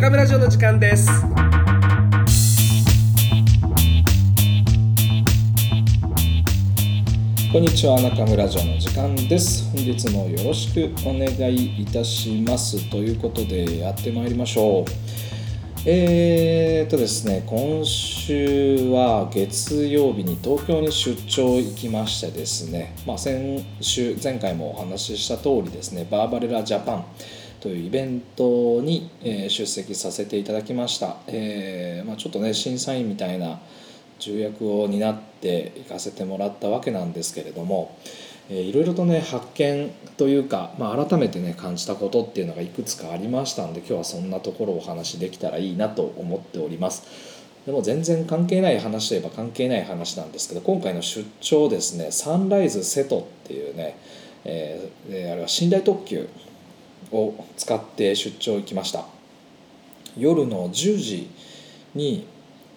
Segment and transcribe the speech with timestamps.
[0.00, 1.10] 中村城の時間です。
[7.52, 9.64] こんにちは中村城の時間です。
[9.72, 12.88] 本日もよろしくお願いいたします。
[12.90, 14.84] ということでやってまいりましょう。
[15.84, 27.04] えーとですね今週は月曜日に東京に出張行きましてですね、まあ、先週前回もお話しした通りですねバーバレラジャパン
[27.60, 33.60] というイベントに、え出席させていただきました、えーまあ、ちょっとね審査員みたいな
[34.18, 37.96] 重役を担って行かせてもらったわけなんですけれども、
[38.48, 47.38] えー、いろいろとね発見というか、まあ、改めてね感じたことっていうのがいくつかありましたんで今日はそんなところをお話しできたらいいなと思っております。
[47.66, 53.98] でも全然関係ない話といえば関係ない話なんですけど今回の出張ですねサンライズ瀬戸っていうね、
[54.46, 56.30] えー、あれは寝台特急
[57.12, 59.04] を使って出張行きました。
[60.16, 61.30] 夜の10時
[61.94, 62.26] に、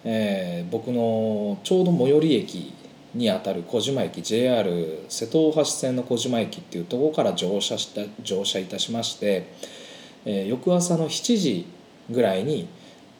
[0.04, 2.74] えー、僕のちょうど最寄り駅
[3.14, 9.52] にあたる小島駅 JR 瀬戸大橋線の小島駅っていうところから乗車した乗車いたしまして、
[10.24, 11.66] えー、翌朝の7時
[12.10, 12.68] ぐらいに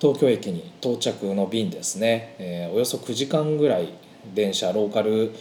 [0.00, 3.92] 東京駅に到着の便ですね、えー、およそ9時間ぐらい
[4.34, 5.32] 電車ローカル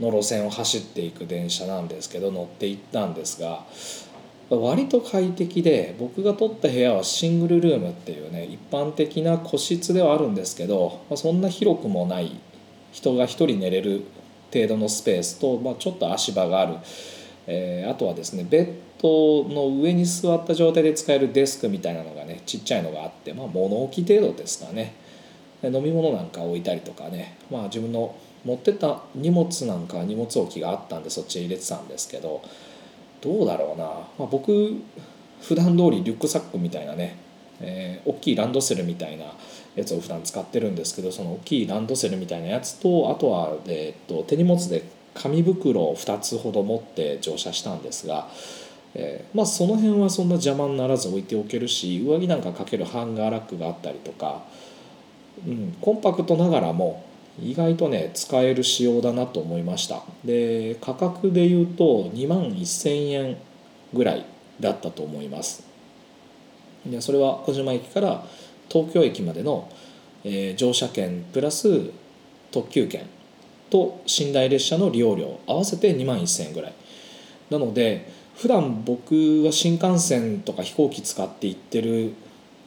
[0.00, 3.64] の路線を走っていく電車なんですけど乗って行ったんですが
[4.50, 12.40] 割と快適で僕が取った部屋はシングルルームっていうね一般的な個室ではあるんですけど、まあ、そんな広くもない
[12.92, 14.04] 人が1人寝れる
[14.52, 16.76] 程度のスペースと、まあ、ちょっと足場がある、
[17.46, 24.94] えー、あとはですねベッドの上に座った状態で使えるデスクみたいなのがねちっちゃいのがあって、まあ、物置程度ですかね。
[25.62, 32.42] 飲み物なんか置いたりとかね、まあ、自分の持ってた荷物なんか荷物置きがあったんでそっち入れてたんですけど
[33.20, 34.74] どうだろうな、まあ、僕
[35.40, 37.16] 普段通りリュックサックみたいなね、
[37.60, 39.24] えー、大きいランドセルみたいな
[39.76, 44.82] やつを普段使ってるんですけどその大きいランドセルみたいなやつとあとは、えー、と手荷物で
[45.14, 48.28] 紙袋を2つほど持って乗車したんですが、
[48.94, 54.42] えー、まあその辺はそんな邪魔にならず置いておけるし上着なんかかけるハンガーラックがあったりとか、
[55.46, 57.04] うん、コンパクトながらも
[57.42, 60.02] 意外とね使える仕様だなと思いました。
[60.24, 63.36] で価格で言うと2万1000円
[63.92, 64.24] ぐらい
[64.60, 65.64] だったと思います。
[66.86, 68.24] でそれは小島駅から
[68.68, 69.68] 東京駅までの、
[70.24, 71.90] えー、乗車券プラス
[72.50, 73.02] 特急券
[73.70, 76.72] と寝台列車の利用料合わせて2万1000円ぐらい。
[77.50, 82.12] なので普段僕は新幹線とか飛行機使って行ってる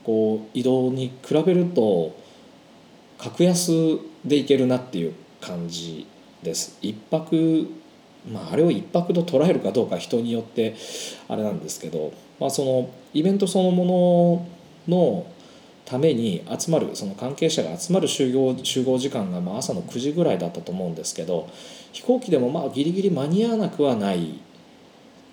[0.03, 2.15] こう移動に比べると
[3.17, 3.71] 格安
[4.25, 6.07] で行けるなっていう感じ
[6.43, 6.77] です。
[6.81, 7.67] 一泊
[8.31, 10.75] まああれを一泊と捉えるかどうか人によって
[11.27, 14.47] あれなんですけど、まあ、そのイベントそのも
[14.87, 15.25] のの
[15.85, 21.49] ために集まるその関係者が集まる集合集合時間がまあ朝の9時ぐらいだったと思うんですけど
[21.91, 24.33] 飛行機でもまあギリギリ間に合わなくはないっ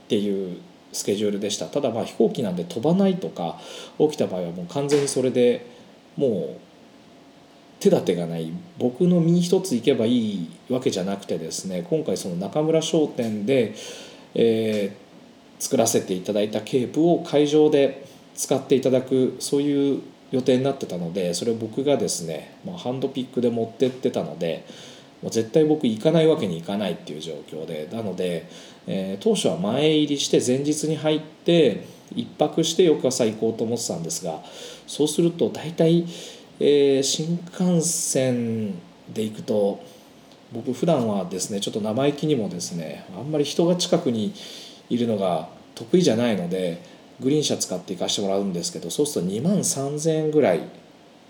[0.08, 0.58] ていう
[0.92, 1.66] スケジュールでした。
[1.66, 3.60] ただまあ飛行機なんで飛ばないとか
[3.98, 5.66] 起きた場合はもう完全にそれで
[6.16, 6.67] もう
[7.80, 13.74] 手立てがない僕の身一つ行けばいいわけじゃなくてですね今回その中村商店で、
[14.34, 24.66] えー、作らせていただいたケープを会場で使っていただくそういう予定になってたのでそれを僕がですね、まあ、ハンドピックで持ってってたので
[25.22, 28.48] もう絶対僕行かないわけにいかないっていう状況でなので、
[28.86, 34.42] えー、当初は前入りして前日に入って1泊して翌朝行こうと思ってたんですが
[34.86, 36.06] そうすると大体
[36.60, 38.74] えー、新幹線
[39.12, 39.80] で行くと
[40.52, 44.34] 僕普段はですねちょっと生意気にもですねあんまり人が近くに
[44.88, 46.82] いるのが得意じゃないので
[47.20, 50.62] グリーン車使って行かしてもらうんですけどそうすると2万3,000円ぐらい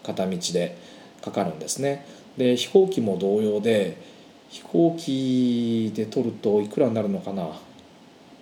[0.02, 0.76] 片道で
[1.22, 2.06] かかるんですね。
[2.36, 4.00] で飛行機も同様で
[4.48, 7.48] 飛行機で取るといくらになるのかな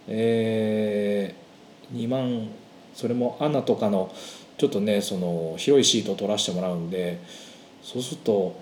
[0.08, 2.48] えー、2万
[2.94, 4.12] それもアナとかの
[4.58, 7.20] ちょっとねその広いシートを取らせてもらうんで
[7.82, 8.56] そうすると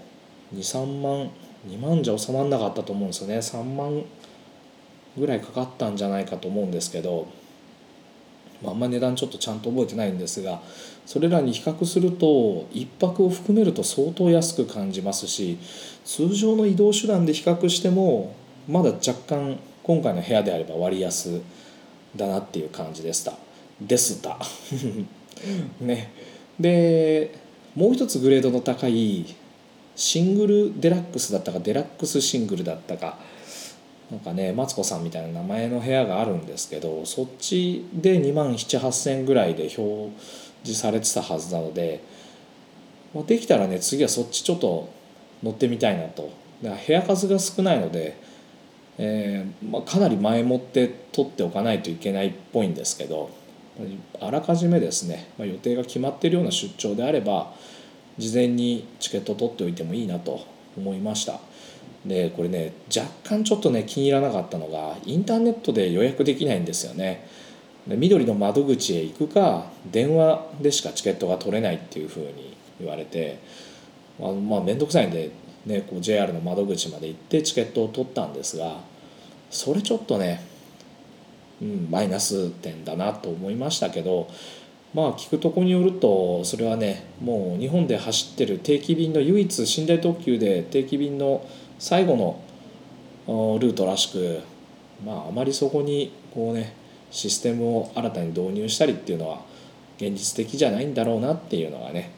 [0.55, 1.31] 23万
[1.69, 4.05] 2万じゃ収まらなかったと思うんですよね3万
[5.17, 7.29] ぐらいかかったんじゃないかと思うんですけど、
[8.62, 10.61] まあ、あんま値段ちょっとちゃんと覚えてないんですが
[11.06, 12.26] それらに比較すると
[12.73, 15.58] 1泊を含めると相当安く感じますし
[16.05, 18.35] 通常の移動手段で比較しても
[18.69, 21.41] まだ若干今回の部屋であれば割安
[22.17, 23.35] だなっていう感じでした。
[23.81, 24.38] でした
[25.81, 26.11] ね。
[26.59, 27.35] で
[27.75, 29.35] もう一つグレードの高い
[29.97, 33.19] シングルデラックスだったかデラックスシングルだったか。
[34.11, 40.13] なんかねマツコさんみたいな名前の部屋があるんですけどそっちで2万7,8,000ぐらいで表
[40.63, 42.05] 示されてたはずなので、
[43.15, 44.91] ま、できたらね次はそっちちょっと
[45.43, 46.31] 乗ってみたいなと。
[46.63, 48.17] だから部屋数が少ないので、
[48.99, 53.31] えーまあ、かなり前もって取っておかないといけないっぽいんですけど。
[54.21, 57.53] あらかじめですね、まあ、予定が決まっているような出張であれば
[58.19, 61.41] 事前にチケット取っておいてもいいなと思いました。
[62.06, 67.26] でこれね若干ちょっとね気に入らなかったのがインターネットで予約できないんですよね。
[67.87, 73.38] で緑の窓口へ行くか電話でしかチケットが取れないっていうふうに言われて
[74.19, 75.31] まあ面倒くさいんで、
[75.67, 78.81] ね、こう JR の窓口まで行ってチケットを取ったんですが
[79.50, 80.54] それちょっとね
[81.62, 84.29] うん、マイナス点だなと思いましたけど
[84.95, 91.47] まあ聞くとこによるとそれはねもう日本で走ってる定期便の唯一寝台特急で定期便の
[91.79, 92.17] 最後
[93.27, 94.41] のルートらしく
[95.05, 96.75] まああまりそこにこうね
[97.11, 99.41] システムを新たに導入したりっていうのは
[99.97, 102.11] 現実的じゃないんだろうなっていうのがね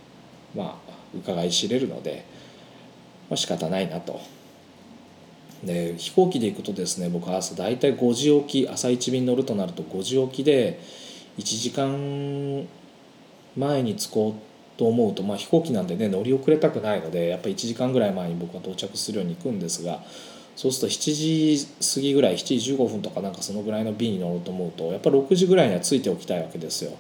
[0.55, 2.25] まあ伺い知れるので、
[3.31, 4.21] まあ、仕方ないなと。
[5.65, 10.81] で飛行機で行くとですね僕は朝大体5時起き朝一便乗るとなると5時起きで
[11.39, 12.67] 1時間
[13.57, 20.03] 前に着こうと思うと、まあ、飛行機なんでね乗り遅れたくないのでやっぱり1時間ぐらい前に僕は到着するように行くんですが
[20.55, 26.93] そうすると7時過ぎぐらい7時15分とかなんかそのぐらいの便に乗ろうと思うとやっぱ6時ぐらいには着いておきたいわけですよ。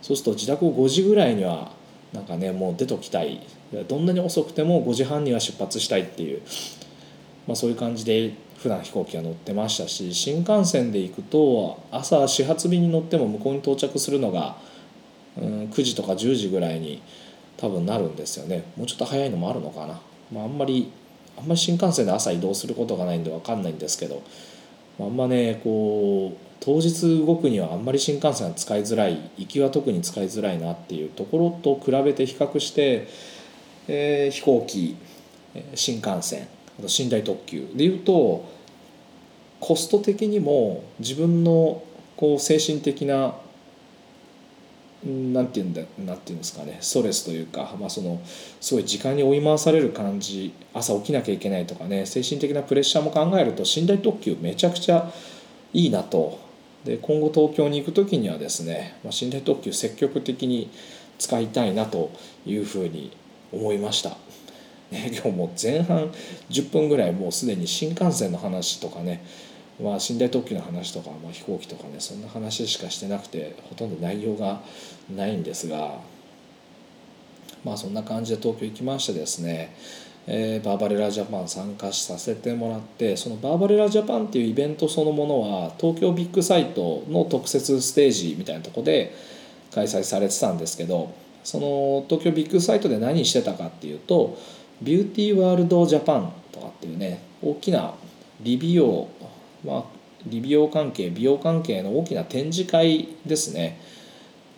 [0.00, 1.72] そうすると自宅を5時ぐらいには
[2.12, 3.40] なんかねもう出ときたい
[3.88, 6.42] どんなに遅くても5時半には出発したいっていう
[7.46, 14.56] まあ、そういう感じで普段飛行機は乗ってましたし新幹線で行くと朝始発便に乗っても向こうに到着するのが、
[15.36, 17.02] うん、9時とか10時ぐらいに
[17.56, 18.64] 多分なるんですよね。
[18.76, 20.00] もうちょっと早いのもあるのかな、
[20.32, 20.90] まあ、あんまり
[21.36, 24.22] あんまり新幹線で朝移動することがないんで分かんないんですけど、
[24.98, 33.08] まあ、あんまねこう当日動くにはあんまり新幹線は使いづらい行きは特に使いづらいなっていうところと比べて比較して、
[33.88, 34.96] えー、飛行機
[35.74, 36.48] 新幹線
[36.80, 38.48] 寝台特急でいうと
[39.60, 41.82] コスト的にも自分の
[42.16, 43.34] こう精神的な
[45.04, 48.22] なんていうんだなんていうんですかねストレスというか、まあ、その
[48.60, 55.12] すごい時間に追い回される感じ朝起きなきゃいけないとかね精神的なプレッシャーも考えると寝台特急めちゃくちゃ
[55.74, 56.40] いいなと
[56.84, 60.70] で今後東京に行く時にはですね、まあ、寝台特急積極的に
[61.18, 62.10] 使いたいなと
[62.46, 63.12] いうふうに
[63.52, 64.16] 思いました。
[64.94, 66.12] ね、 今日も前半
[66.50, 69.22] 10分ぐらいもうすでに新幹線の話とかね、
[69.82, 74.60] まあ、寝台特急の話とか、まあ、飛行機とかねそんな話しかしてなくてほとんど内容が
[75.14, 75.98] ないんですが
[77.64, 79.74] まあそんな感じで東京行きましてですね
[80.26, 89.14] えー、バーバレラジャパン参加させてもらってそのバーバレラジャパンっていうイベントそのものは東京ビッグサイトの特設ステージみたいなとこで
[89.74, 91.12] 開催されてたんですけど
[91.42, 94.38] その東京ビッグサイトで何してたかっていうと
[94.84, 97.94] ビューティーワールドジャパンとかっていうね大きな
[98.40, 99.08] 理美容、
[99.64, 99.84] まあ、
[100.26, 103.80] 理美容関係美容関係の大きな展示会ですね。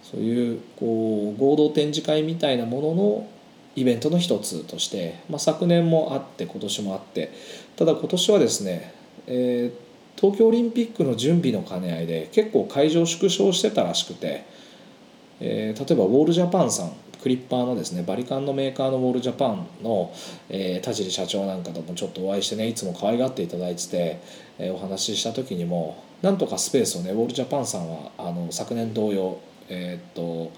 [0.02, 3.28] そういうこう合同展示会みたいなものの
[3.74, 7.32] イベントの一つとして、まあ、昨年もあって今年もあって。
[7.76, 8.92] ただ今年はですね、
[9.26, 14.46] えー、東京オリンピックの準備の兼ね合いで結構会場縮小してたらしくて、
[15.40, 16.92] えー、例えばウォールジャパンさん
[17.26, 20.14] クリッパーのですねバリカンのメーカーのウォールジャパンの、
[20.48, 24.20] えー、田尻社長なんかともちょっとお会いしてねいつも可愛がっていただいてて、
[24.60, 30.52] えー、お話しした時にもなんとかスペースをねウォールジャパンさんはあの昨年同様えー、っと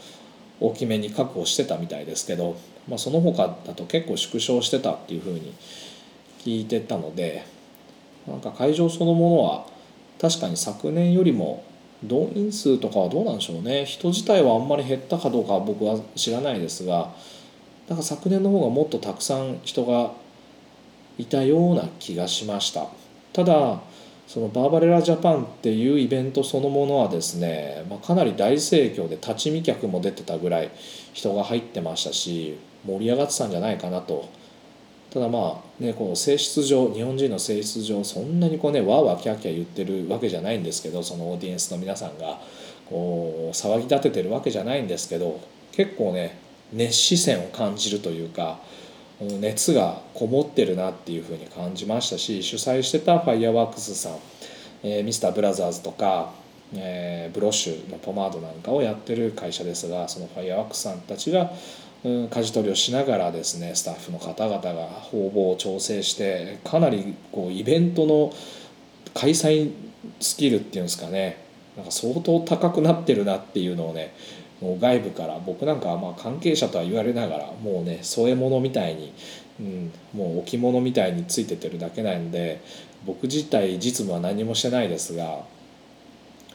[0.61, 5.55] 大きめに確保してたみたいですけど、まあ、その他だと結構縮小してたっていうふうに
[6.41, 7.47] 聞いてたので
[8.27, 9.67] なんか会場そのものは
[10.21, 11.65] 確かに昨年よりも
[12.05, 13.85] 動員数とかはどうなんでしょうね。
[13.85, 17.13] 人自体はあんまり減ったかどうか僕は知らないですが
[17.89, 20.13] なんか昨年の方がもっとたくさん人が
[21.19, 22.87] いたような気がしました。
[23.33, 23.81] ただ
[24.29, 30.71] そのバーバレラジャパンっていうイベントそのものはですね、まあ、かなり大盛況で立ち見客も出てたぐらい
[31.15, 34.29] 人が入ってましたし盛り上がってたんじゃないかなと
[35.11, 42.39] ただまあねこう性質上日本人の性質上そんなにこうねわーわーキャーキャー言ってるわけじゃないんですけどそのオーディエンスの皆さんが
[42.89, 45.41] こう騒ぎ立ててるわけじゃないんですけど
[45.73, 46.39] 結構ね
[46.73, 48.59] 熱視線を感じるというか
[49.41, 54.13] 熱がこもってるなっていうふうに感じましたし主催してたファイアワークスさん、
[54.83, 56.33] えー、ミスターブラザーズとか、
[56.73, 61.53] えー、ブロッシュのポマードなんかをやってる会社ですがそのファイアワークスさんたちが
[62.03, 68.33] 舵取りをしながらですねスタッフの方々が方々を調整してかなりこうイベントの
[69.15, 69.73] 開催
[70.21, 71.45] スキルっていうんですかね
[71.77, 74.15] なんか相当高くなってるなっていうのをね
[74.61, 79.13] もう外部から僕なんかはまあ関係者とは言われながらもうね添え物みたいに、
[79.61, 82.61] うん、もう置物みたいについててるだけなんで
[83.05, 85.45] 僕自体実務は何もしてないですが、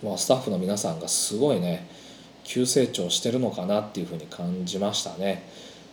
[0.02, 1.88] まあ、スタッフの皆さんがすごいね
[2.44, 5.44] 急成長してるのかなっていうふうに感じましたね。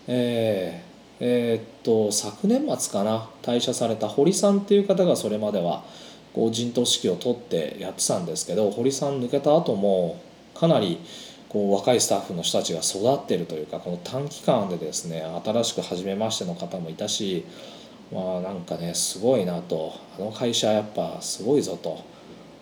[0.07, 0.91] えー、
[1.21, 5.85] えー、っと昨年末かな退社された堀さんっていう方がそれまでは
[6.35, 10.21] こう陣頭指揮を取ってやってたんですけど堀さん抜けた後も
[10.55, 10.99] かなり
[11.49, 17.45] こう若いスタッフの人たちが育ってるというかこの短期間でですね新しく初めましての方もいたし
[18.13, 22.05] まあなんかねすごいなとあの会社やっぱすごいぞと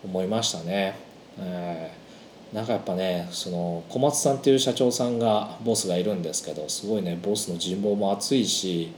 [0.03, 0.95] 思いましたね。
[1.37, 1.98] えー、
[2.53, 8.91] なんかやっぱねその小松さんっていう社長さんがボスがいるんですけどすごいねボスの人望も厚いし、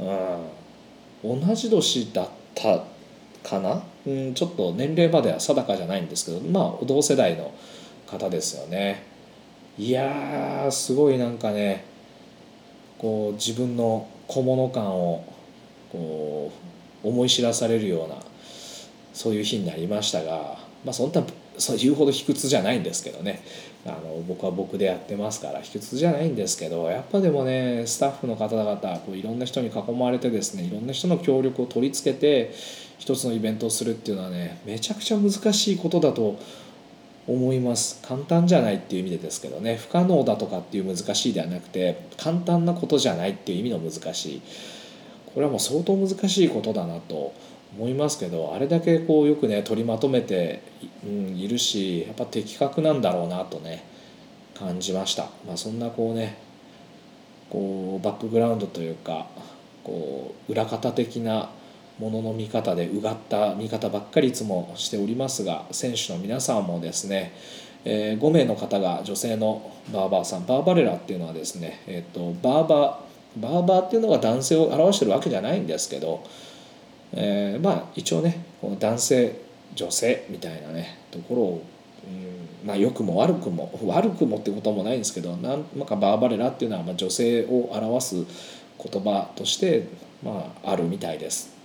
[0.00, 2.82] うん、同じ年だった
[3.48, 7.52] かな、うん、ちょっと年齢までは定かじゃないんですけどまあ同世代の
[8.06, 9.04] 方ですよね。
[9.78, 11.84] いやすごいなんかね
[12.98, 15.24] こう自分の小物感を
[15.90, 16.52] こ
[17.04, 18.16] う思い知らされるような
[19.12, 21.22] そういう日になりましたが、まあ、そんな
[21.60, 23.42] そう言うほど卑屈じゃないんですけどね。
[23.86, 32.52] あの僕は僕でやってますから卑屈じゃないんですけどやっぱでもねスタッフの方々こういろんな人に囲まれてですねいろんな人の協力を取り付けて
[32.98, 36.38] 一つのイベントをするっていうのはねめちゃくちゃ難しいことだと
[37.26, 38.02] 思います。
[38.06, 44.42] 簡単じゃないっていう意味でですけどね不可能だとかっていう難しいではなくて簡単なことじゃないっていう意味の難しい。
[45.34, 50.62] これはもう相当難しいことだなと思います思いますけどあれだけこうよくね取りまとめて、
[51.04, 53.84] うん、いるしやっぱ的確なんだろうなとね
[54.58, 56.36] 感じました、まあ、そんなこうね
[57.48, 59.26] こうバックグラウンドというか
[59.84, 61.50] こう裏方的な
[61.98, 67.32] ものの見方でうがった見方ばっかりいつもしておりますが選手の皆さんもですね、
[67.84, 70.46] えー、5名の方が女性のバーバーさん。
[70.46, 76.24] バーバレラっていうのはですね、えーと、バーバーバーバーっていうのが男性を表してるわけじゃないんですけど、
[77.12, 78.44] えー、まあ一応ね
[78.78, 79.40] 男性
[79.74, 81.64] 女性みたいなねところを、
[82.62, 89.84] うん、まあ良くも悪くも 悪くもってこともないんですけどなんかバーバレラっていうのはまあ女性を表す言葉として
[90.22, 91.60] まああるみたいです。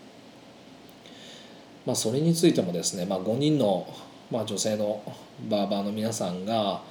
[1.85, 3.87] まあ、それについてもですね、まあ、5人の、
[4.31, 5.01] まあ、女性の
[5.47, 6.81] バーバーの皆さんが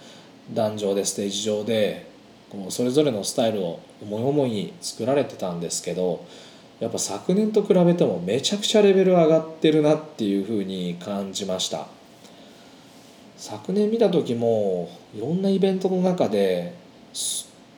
[0.53, 2.07] 壇上でステージ上で
[2.51, 6.25] こうそれぞれのスタイルを思い思いに作られてたんですけど
[6.81, 11.87] やっぱ昨年と比べてもめちゃくちゃレベル上がってるなっていうふうに感じました。
[13.37, 16.75] 昨年見た時もいろんなイベントの中で、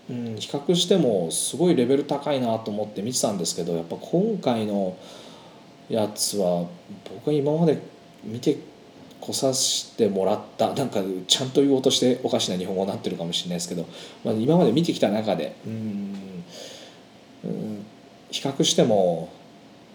[0.08, 4.96] うん、比較してもすごいレベル高いなと思って見てたんですけどやっぱ今回の
[5.88, 6.68] やつは
[7.04, 7.80] 僕が今まで
[8.22, 8.58] 見て
[9.20, 13.86] こさしてもらったなんかちゃんと言おうとしておかしな日本語になってるかもしれないですけど、
[14.24, 16.14] まあ、今まで見てきた中でうん
[17.44, 17.86] うん
[18.30, 19.30] 比較しても、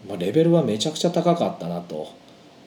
[0.08, 2.14] まあ、レベルはめちゃくちゃ高かったなと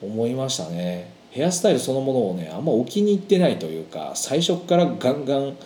[0.02, 1.12] 思いましたね。
[1.30, 5.56] ヘアスタイルそのものをねあんま置きにいってないというか最初からガンガン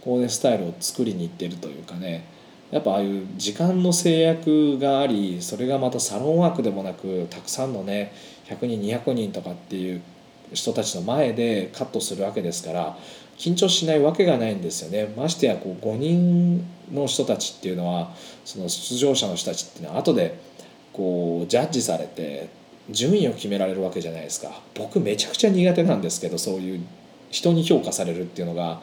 [0.00, 2.24] こうねスタイルを作りにいってるというかね
[2.70, 8.14] やっぱああいう時間の制約がありそれがまたサロンワークでもなくたくさんのね
[8.46, 10.00] 100人200人とかっていう
[10.52, 12.96] 人たちの前でカットするわけですから
[13.38, 15.14] 緊張しないわけがないんですよね。
[15.16, 18.10] ましてやこう5人の人たちっていうのは
[18.44, 20.38] その出場者の人たちっていうのは後で
[20.92, 22.50] こうジャッジされて
[22.90, 24.60] 順位を決められるわけじゃないですか。
[24.74, 26.80] 僕めちゃくちゃ苦手なんですけどそういう
[27.30, 28.80] 人に評価されるっていうのが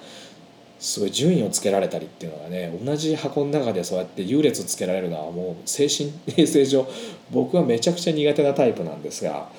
[0.80, 6.88] すごい順位をつけられたりっていうのがね同じ箱の中でそうやって優劣つけられるのはもう精神 衛生上
[7.32, 9.50] 僕はめちゃくちゃ苦手なタイプなんですが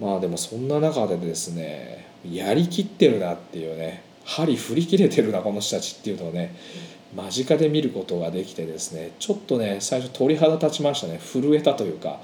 [0.00, 6.54] まあでもそんな中でですねやりきってるなっていうね針振り切れてるなこの人たちっていうのをね
[7.14, 12.20] 間近で見ることができてですねちょっとね最初鳥肌立ちましたね震えたというか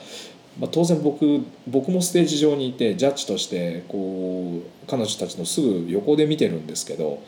[0.58, 7.22] まあ、当然僕僕もステージ上にいてジャッジとしてこう彼女たちのすぐ横で見てるんですけど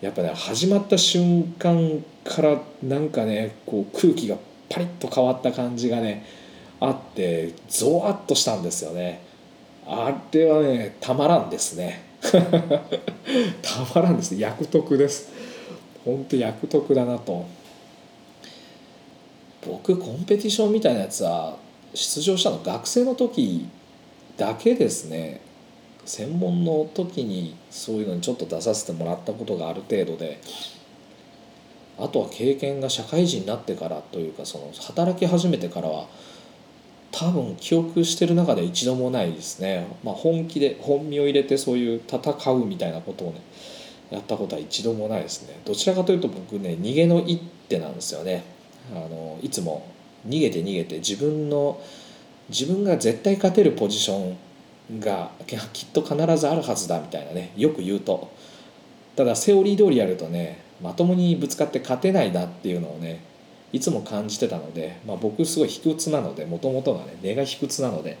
[0.00, 4.36] やっぱね始まった瞬間からなんかねこう空気が
[4.68, 6.26] パリッと変わった感じがね
[6.78, 9.26] あってゾワッとしたんですよね。
[9.90, 12.02] あれはねたまらんですね。
[12.20, 12.40] た
[13.94, 14.40] まらんですね。
[14.40, 15.30] 役得です。
[16.04, 17.46] 本当役得だなと。
[19.66, 21.56] 僕コンペティションみたいなやつは
[21.94, 23.66] 出場したの学生の時
[24.36, 25.40] だけですね。
[26.04, 30.38] 専門の時にそういうのにちょっと出させてもらったことがある程度で。
[32.00, 36.06] あとは経験が社会人になってからというかその働き始めてからは
[37.10, 43.40] 多分記憶してる中で一度もないですね、まあ、本気で本身を入れてそういう戦うみたいなことをね
[44.10, 45.60] やったことは一度もないですね。
[45.66, 48.42] どちらかというと僕ね逃げの一手なんですよね。
[48.90, 49.86] あのいつも
[50.26, 51.80] 逃げて逃げて自分の
[52.48, 54.34] 自分が絶対勝てるポジショ
[54.94, 55.30] ンが
[55.74, 58.30] きっと必ずあるはずだみたいなねよく言うと。
[59.14, 63.20] ただセオリー通りやるとねまともにぶつかって勝てないなっていうのをね
[63.72, 68.18] いつも感じてたので、まあ、僕すごい卑屈なのでもともとがね根が卑屈なので、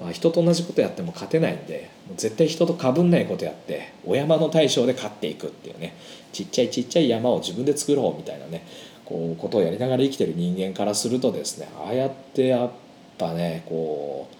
[0.00, 5.94] まあ、人と同じことやっても勝てないんで絶対人とかぶんないことやってお山の大将で勝っていくっていうね
[6.32, 8.66] ちっちゃいちっちゃい山を自分で作ろうみたいなね
[9.04, 12.70] こうことをやりながら生きてる人間からするとですねああやってやっ
[13.18, 14.36] ぱねこう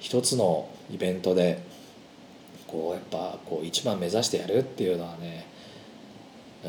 [0.00, 1.62] 一つのイベントで
[2.66, 5.46] こうやっぱこう一番目指してやるっていうのはね
[6.62, 6.68] う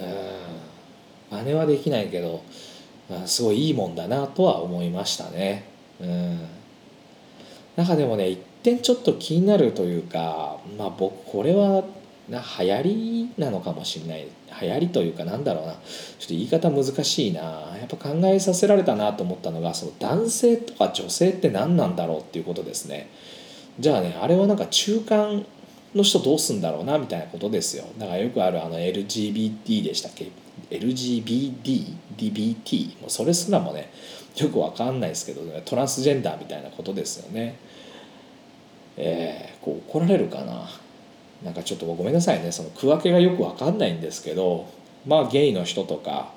[1.36, 2.44] ん真似はできないけど
[3.26, 5.66] すごいいいもんだなとは思いましたね。
[6.02, 6.40] うん、
[7.76, 11.84] なんかでもね一点ちょっと気になるというかまあ僕これは
[12.30, 14.28] な流行りなのかもしれない。
[14.62, 15.74] 流行りというかなんだろうな。
[15.74, 15.82] ちょっ
[16.22, 17.42] と言い方難しいな。
[17.42, 23.10] やっぱ考えさせられたなと思ったのがその男性とか女性って何なんだろうっていうことですね。
[23.80, 25.46] じゃあねあれはなんか中間
[25.94, 27.86] の人どうすんだろうなみたいなことですよ。
[28.00, 30.32] だからよくあるあの LGBT でしたっけ？
[30.70, 33.92] LGBT もうそれすらもね
[34.38, 37.58] よくわかんないですけど、ね、トランスジェンダーみたいなことですよね。
[38.98, 40.70] えー、こう怒られるかな。
[41.44, 42.52] なんかちょっとごめんなさいね。
[42.52, 44.68] その区分けがよく分かんないんですけど
[45.06, 46.34] まあゲイの人とか、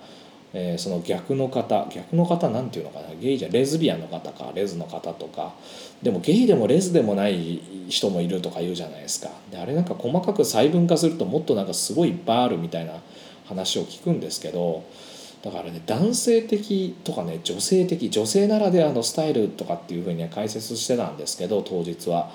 [0.52, 3.08] えー、その逆の方逆の方なんていうのかな。
[3.20, 4.52] ゲイじゃレズビアンの方か。
[4.54, 5.54] レズの方とか。
[6.02, 9.30] でもゲイでもレズでもない人もいるとか言うじゃないですか。
[9.50, 13.00] であれなんか細かく細分化するともっとなんかすごいいっぱいあるみたいな
[13.48, 14.84] 話を聞くんですけど
[15.42, 22.30] だからね男性的とかね女性的女性ならではのスタイルとかっていうふうには解説してたんですけど当日は。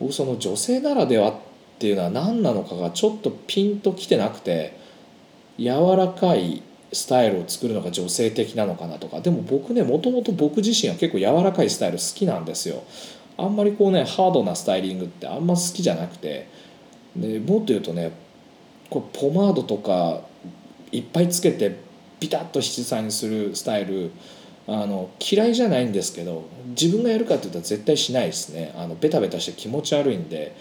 [0.00, 1.34] 僕その女性ならではっ
[1.78, 4.76] ていうのは何なのかがちょっとピンときてなくて
[5.58, 9.20] 柔らかいスタイルを作るのが女性的なのかなとか。
[9.20, 12.82] でも僕ねもともと僕自身は結構柔らかいスタイル好きなんですよ。
[13.38, 16.48] あんまりこうねハードなスタイリングってあんま好きじゃなくて。
[17.16, 18.12] でもっと言うとね
[18.90, 20.22] これポマードとか
[20.92, 21.76] いっぱいつけて
[22.20, 24.12] ビタッと七彩にするスタイル
[24.66, 28.72] あの嫌いじゃないんですけど自分がやるかって言ったら絶対しないですね。
[28.76, 30.54] あのベタベタして気持ち悪いんで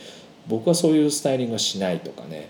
[0.47, 2.49] 僕はそういうスタイリングはしないとかね。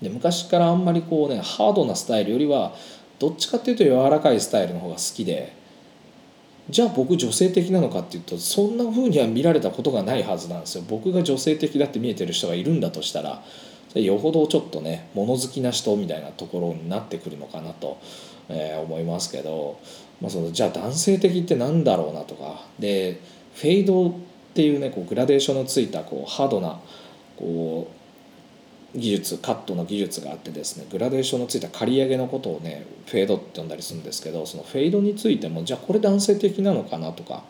[0.00, 2.74] で昔からあんまりこうねハードなスタイルよりは
[3.18, 5.52] どっちかっていうと柔らかいスタイルの方が好きで
[6.70, 10.84] じゃあ僕女性的なのかっていうとそんな風には見られたことがないはずなんですよ。
[10.88, 13.42] 僕が女性的だって見えてる人がいるんだとしたら
[13.94, 17.98] よほどちょっとね物好きな人みたいなところになってくるのかなと、
[18.48, 19.80] えー、思いますけど、
[20.20, 23.20] まあ、そのじゃあ男性的って何だろうなとかで
[23.54, 24.12] フェードっ
[24.54, 26.78] ていうねこうグラデーションのついたこうハードな
[27.36, 27.98] こう
[28.98, 37.44] 技術カットの技術があってですねグラデーションのついた刈り上げのことをねフェードって呼んだりするんですけどそのフェードについてもじゃあこれ男性的なのかなとか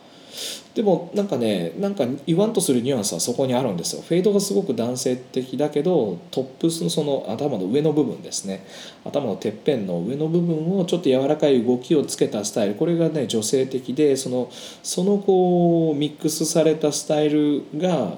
[0.75, 4.01] でもなんかねなんか言わんとするニュアンスはそこにあるんですよ。
[4.01, 8.65] フェードがすごく男性的だけどトップスのその頭の上の部分ですね。
[9.03, 12.75] 頭のてっぺんの上の部分をちょっと柔らかい動きをつけたスタイル。
[12.75, 14.49] これがね女性的でその
[14.83, 18.13] そのこうミックスされたスタイルが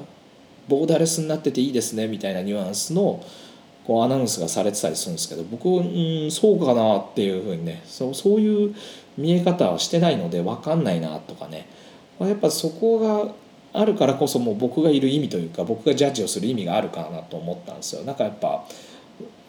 [0.68, 3.24] ボーダレスになってていいですねみたいなニュアンスの
[3.86, 8.76] こうアナウンスがされてたりするんですけど僕うんそうかなっていうふうにねそうそういう
[9.18, 11.68] 見え方はしてないので分かんないなとかね。
[12.22, 13.34] まあ、やっぱそこが
[13.74, 18.04] あるからこそもう僕がいる意味というか僕がジャッジをする意味があるかなと思ったんですよ。
[18.04, 18.64] なんかやっぱ、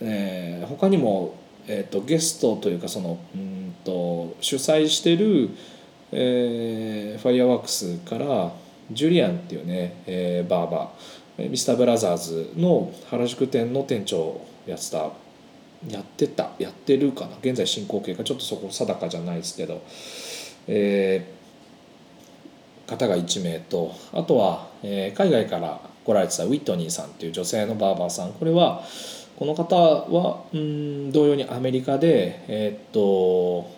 [0.01, 1.35] えー、他にも、
[1.67, 5.51] えーと、ゲストというかそのうんと主催してる、
[6.13, 8.53] えー、ファイアワークスから
[8.91, 15.11] ジュリアンっていうね、えー、バーバーミスターブラザーズの原宿店の店長をやってた
[15.91, 19.83] やってたやってるかな現在進行形かちょっとそこ定かじゃないですけど、
[20.69, 21.42] えー、
[22.93, 28.33] 方が1名とあとは、えー、海外から来られてたウィットニーさんっていう女性のバーバーさん。
[28.33, 28.83] これは
[29.37, 33.71] この方はうん同様にアメリカでえー、っと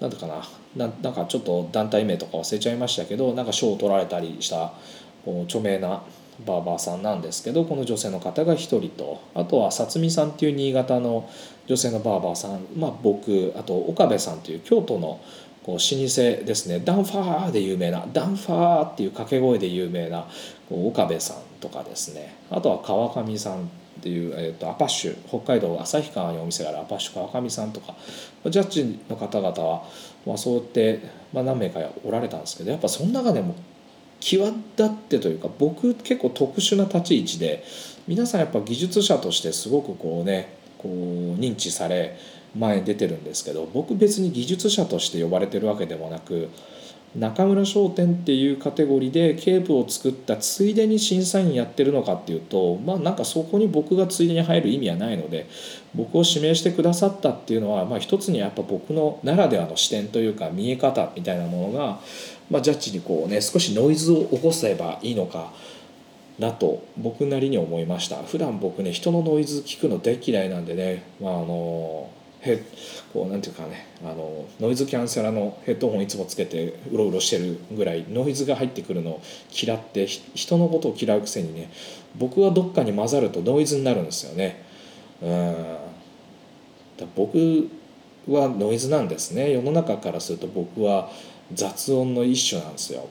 [0.00, 4.72] 何だかなななんかちょっと団体名とか忘れちゃいましたけどなんか賞を取られたりした
[5.46, 6.02] 著名な
[6.44, 11.28] バーバーさんなんですけどこの女性の方が1人とあとはさつみさんっていう新潟の
[11.66, 15.20] 女性のバーバーさん、まあ、僕あと岡部さんという京都の
[15.66, 16.80] こう老舗ですね。
[16.84, 20.26] ダンファーで有名なダンファーっていう掛け声で有名な
[20.70, 22.36] 岡部さんとかですね。
[22.50, 23.66] あとは川上さんっ
[24.00, 27.94] ていう、えーと、アパッシュ北海道旭川にお店があるアパッシュ川上さんとか。
[28.48, 29.82] ジャッジの方々は、
[30.24, 31.00] まあ、そうやって、
[31.32, 33.56] まあ、何名かおられたんですけどやっぱその中でも
[34.20, 37.64] 際立ってというか僕結構特殊な立ち位置で
[38.06, 40.92] 皆さんやっぱ技術者としてすごくこうねこう
[41.38, 42.16] 認知され
[42.58, 46.48] 前に出てるんですけど僕別に技術者として呼ばれてるわけでもなく
[47.18, 55.46] 中村商店っていうカテゴリーでケープを作ったついでに審査員やってるのかっていうとまあなんかそこに僕がついでに入る意味はないので
[55.94, 62.00] 僕を指名してくださったっていうのはまあ一つにやっぱ僕のならではの視点というか見え方みたいなものが、
[62.50, 65.52] まあ、ジャッジにこうね少しノイズを起こせばいいのか
[66.38, 68.16] なと僕なりに思いました。
[68.16, 72.10] 普段僕ね人のノイズ聞くの大嫌いなんでね、まあ、あの
[72.46, 72.62] へ
[73.12, 81.70] こうなんていうかねあのノイズキャンセラーのヘッドホンいつもつけてうろうろしてるぐらいノイズが入ってくるのを嫌って人のことを嫌うくせにね
[82.16, 84.64] 僕はどっかに混ざるとノイズになるんですよね。
[85.22, 85.66] うん
[87.14, 87.68] 僕
[88.26, 91.10] はノイズなんですね世の中からすると僕は
[91.52, 93.08] 雑音の一種なんですよ。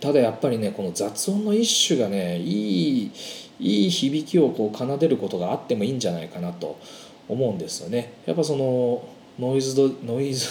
[0.00, 3.12] ただやっぱりねこの雑音の一種がねいい
[3.60, 6.78] いい響きをこう奏でることがあってもいいんじゃないかなと
[7.28, 8.12] 思うんですよね。
[8.26, 9.02] やっぱその
[9.38, 10.48] ノイズドノイズ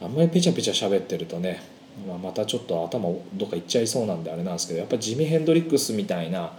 [0.00, 1.60] あんまりペチャペチャ喋ってるとね、
[2.06, 6.52] まあ、またちょっと頭どっかいっちゃいそうなんであれなんですけどやっぱジミ・ヘンドリックスみたいな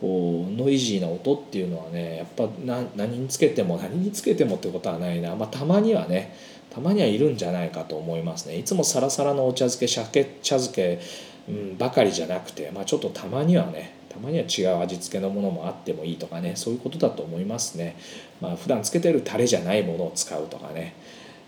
[0.00, 6.34] こうノイジーな音っていうのはねやっぱ何につけても何につけてもってことはないな、まあ、たまにはね
[6.70, 8.56] たまにはいるんじゃないかと思いますね。
[8.56, 11.00] いつもサラサラのお茶漬け鮭茶漬け、
[11.48, 17.96] うん、ばかりじゃなくて、まあ、ちょっとたまにはねたまには違う味付けのものもあってもいいとかねそういうことだと思いますね。
[18.40, 20.94] まあ普段つけてるタレじゃないものを使うとかね、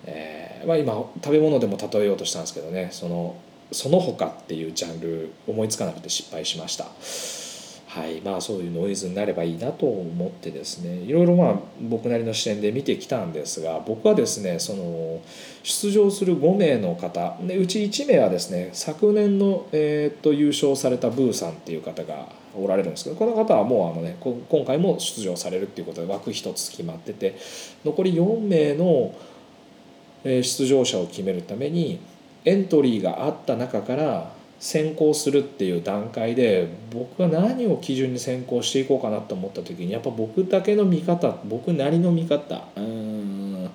[0.06, 3.36] えー、まあ、今食べ物でも例えようとしたんですけどねその
[3.72, 6.86] その他っていうジャンル思いつかなくて失敗しました。
[7.88, 15.20] はいまあそういうノイズになればいいなと思ってですねいろいろまあ僕なりの視点で見てきたんですが僕はですねその
[15.62, 27.36] 出場する5名の方でうち1名はですね昨年の、えー、と優勝されたブーさんっていう方がおられるんですけどこの方はもうあの、ね、今回も出場されるっていうことで枠1つ決まってて
[27.84, 29.14] 残り4名の
[30.24, 31.98] 出場者を決めるために
[32.44, 43.70] エントリーがあった中から先行するっていう段階で僕は何を基準に先行していこうかなと思った時にやっぱ僕だけの見方僕なりの見方うん。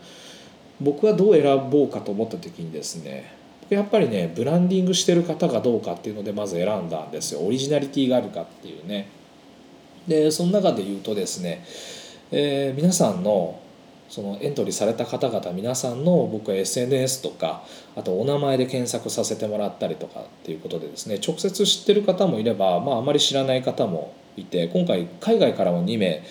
[0.80, 3.37] 僕はどう選ぼうかと思った時にですね
[3.70, 7.42] やっぱりねブランディングしてる方がどうかっていうのでまず選んだんですよ。
[7.42, 9.10] オリジナリティがあるかっていうね。
[10.08, 11.66] でその中で言うとですね、
[12.32, 13.60] えー、皆さんの
[14.10, 17.64] そのエントリーされた方々皆さんの僕は SNS とか
[17.96, 26.24] あとお名前で検索させてもらったりとかっていうことでですね直接知ってる方もいれば、まあ、あまり知らない方もいて今回海外からも2名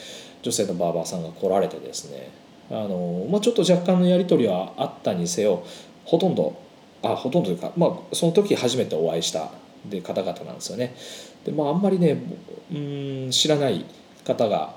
[0.42, 2.30] 女性のバーバーさんが来られてですね
[2.70, 5.62] あの、まあ、ちょっと若干のやり取りはあったにせよ
[6.04, 6.56] ほとんど
[7.02, 9.50] あほとんどというか、まあ、その時初めてお会いした
[9.84, 10.94] で方々なんですよね。
[11.44, 12.18] でまあ、あんまりね
[12.72, 13.84] うん知らない
[14.24, 14.74] 方が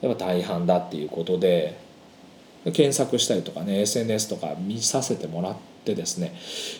[0.00, 1.78] やっぱ大半だっていうことで
[2.64, 6.34] 検索したりとかね SNS とか見させてもらってですね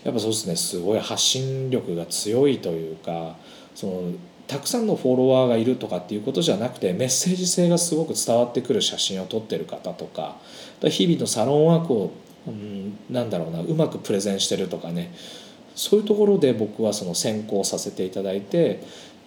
[0.04, 3.36] やっぱそうですねすごい発信力が強いというか
[3.74, 4.12] その
[4.48, 10.36] たくさんのフォロワーがいるとかっていうことじゃなくてメッセージ性がすごく伝わってくる写真を撮ってる方とか
[10.82, 12.12] 日々のサロンワークを、
[12.46, 15.12] うん、なんだろうなうまくプレゼンしてるとかね。
[15.74, 18.82] そういうところで僕はその選考させていただいて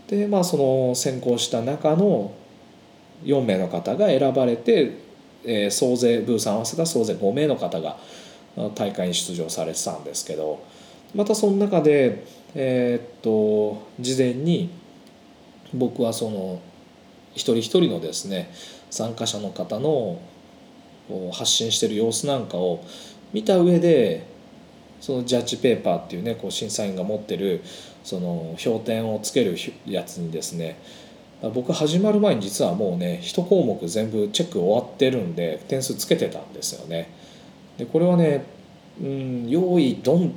[0.07, 2.33] でまあその選考した中の
[3.23, 5.09] 4名の方が選ばれて
[5.43, 7.97] えー、総勢ブーさん合わせた総勢5名の方が
[8.75, 10.63] 大会に出場されてたんですけど
[11.15, 14.69] またその中で、えー、っと事前に
[15.73, 16.61] 僕はその
[17.33, 18.51] 一人一人のですね
[18.89, 20.19] 参加者の方の
[21.31, 22.83] 発信してる様子なんかを
[23.33, 24.25] 見た上で
[25.01, 27.61] そのジャッジペーパーっていうねこう審査員が持ってる
[28.03, 30.79] その評点をつけるやつにですね
[31.53, 37.09] 僕始まる前に実はもうね1項目全部チェック終わってるんで点数つけてたんですよね。
[37.77, 38.43] でこれはね
[39.01, 40.33] うん用意ドン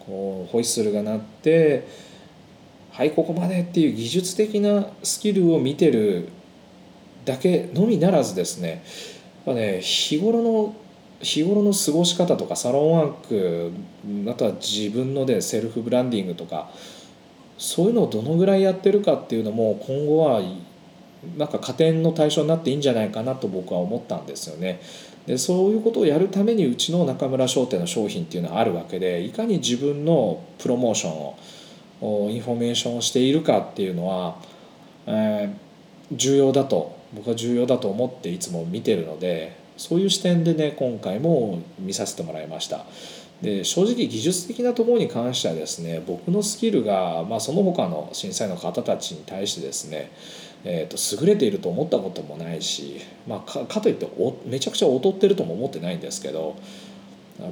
[0.00, 1.88] こうホイッスルが鳴って
[2.92, 6.28] はいここまでっていう技術的なスキルを見てる
[7.24, 8.84] だけのみならずですね
[9.46, 10.74] ぱね日頃の
[11.22, 13.72] 日頃の過ごし方とかサロンワーク
[14.30, 16.68] あとは自分のでセルフブランディングとか
[17.56, 20.42] そういうのをどのぐらいやってるかっていうのも今後は
[21.38, 24.80] なんか加点の対象になっていいんじゃないかなと僕は思ったんですよね。
[25.26, 31.12] でそういうことをやるためにうちの中村商店の商品っていうのはあるわけでいかに自分のプロモーション
[32.00, 34.36] をインフォメーションをしているかっていうのは、
[35.06, 42.84] えー、重要だと僕は重要だと思っていつも見てるのでそういう視点でね今回も見させてもらいました。
[43.42, 50.10] で正直技術的なところに関してはですね僕のスキルが、まあ、その他の審査員の方たちに対してですね
[50.68, 54.08] えーと、優れていると思ったこともないし、まあ、かといって
[54.44, 56.56] めちゃくちゃ劣ってるとも思ってないんですけど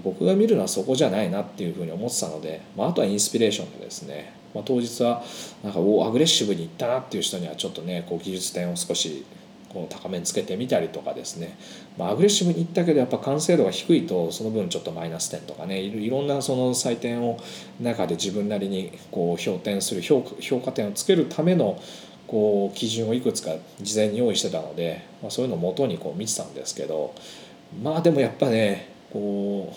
[0.02, 5.22] 僕が見るのはそこじゃないなっていうふうに思ってたので、まあ、あとはインスピレーションでですね、まあ、当日は
[5.62, 9.24] なんかおアグレッシブにいったなっていう人にはちょっとねこう技術点を少し
[9.74, 11.58] こう高めにつけてみたりとかですね、
[11.98, 17.38] まあ、アグレッシブにいったけどやっぱ完成度が低いとその分ちょっとマイナス点とかねいろんなその採点を
[17.80, 20.22] 中で自分なりにこう評点する評
[20.60, 21.82] 価点をつけるための
[22.28, 27.14] こう基準をいくつか事前に用意してたので、まあ、そういうのを元にこう見てたんですけど
[27.82, 29.76] まあでもやっぱねこう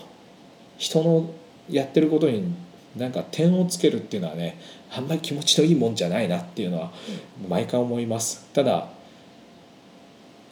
[0.78, 1.30] 人の
[1.70, 2.54] やってることに
[2.96, 4.60] なんか点をつけるっていうのはね
[4.96, 6.92] あんまり気持ちのいいもんじゃないなっていうのは
[7.48, 8.46] 毎回思います。
[8.54, 8.90] ただ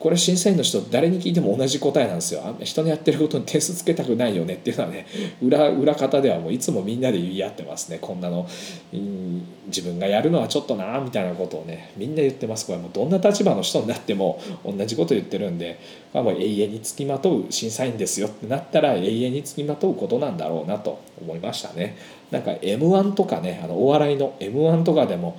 [0.06, 2.56] これ審査員の人誰に聞いても同じ答えなんですよ。
[2.62, 5.08] 人のやってることに点数つけたくないよねっていうのはね
[5.42, 7.98] 裏裏方ではもういつもみんなで言い合ってますね。
[8.00, 8.48] こんなの、
[8.94, 12.68] うん、自分がやるのはちょっとなみたいなことをねみんな言ってます。
[12.68, 15.80] これもうどんな立場の人になっても同じこと言ってるんで、
[16.14, 21.98] まあ、もう永遠につきまとう審査員ですよってなったら永遠につきまとうことなんだろうなと思いましたね。
[22.30, 25.36] なんか m 1とかねあのお笑いの m 1とかでも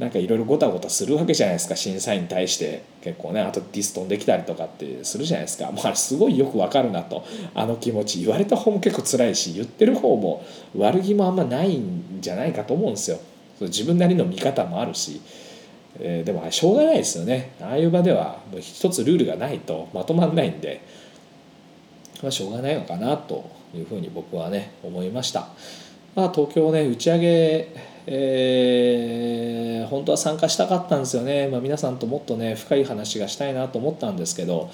[0.00, 2.82] なんかいろいろごたごたするわけじゃないですか審査員に対して。
[3.02, 5.70] 結構ねあとディストンできたりとかってするじゃないですか。
[5.70, 7.24] もうあれすごいよくわかるなと。
[7.54, 10.44] あの気持ち言われた方も結構辛いし言ってる方も
[10.76, 13.20] 悪気もあんまないんじゃないかと思うんですよ。
[13.60, 15.20] 自分なりの見方もあるし、
[15.98, 17.52] えー、でもしょうがないですよね。
[17.60, 20.82] ああいう場ではもう一つルールがないとまとまんないんで、
[22.22, 25.48] まあ、しょうがないのかなというふうに僕はね思いました。
[26.14, 34.70] まあ、東京ね打ち上げえ、本当は参加したかったんですよね、まあ、皆さんともっとね深い話がしたいなと思ったんですけど、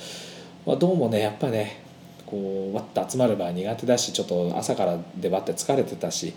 [0.66, 1.82] まあ、どうもねやっぱね
[2.26, 6.34] こうわって集まる場合苦手だしちょっと朝から出張って疲れてたし、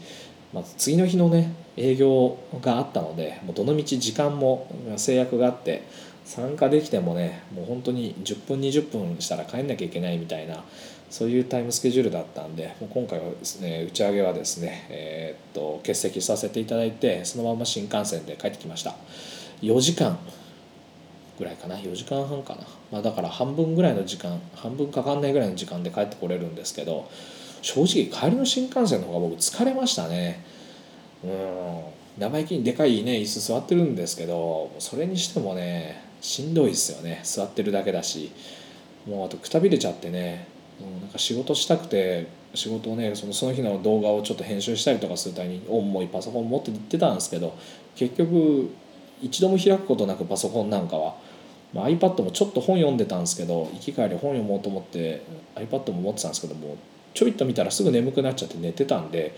[0.54, 5.84] まあ、次の日のね営業があったのでもうどのみち時間も制約があって
[6.26, 10.64] 参加できてもねもう本当に10分20分したら帰んなきゃいけないみたいな
[11.10, 18.96] そういうタイムスケジュールだったんでもう今回はですね打ち上げはですね、えー、っと欠席させていただいてそのまま新幹線で帰ってきました。
[19.62, 20.18] 4時間
[21.38, 27.10] ぐらいかな？4時間半かな、まあ、だから半分ぐらいの時間半分かかんないぐらいの時間で帰ってこれるんですけど
[27.62, 30.44] 正直帰りの新幹線の方が僕疲れましたね。
[31.24, 31.82] うん。
[32.18, 37.22] 生意気にでかいね椅子座ってるんですけどそれにしてもねしんどいですよね。
[37.24, 38.32] 座ってるだけだし。
[39.08, 40.59] もうあとくたびれちゃってね。
[41.02, 47.58] なんか仕事したくて仕事をねそのその日の動画をちょっと編集したりとかするために重いパソコン持って行ってたんですけど
[47.96, 48.70] 結局
[49.22, 51.16] 一度も開くことなくパソコンなんかは、
[51.74, 55.24] まあ、iPad もちょっと本読んでたんですけど行き帰り本読もうと思って
[55.56, 56.78] iPad も持ってたんですけども
[57.14, 59.36] ちょいと見たらすぐ眠くなっちゃって寝てたんで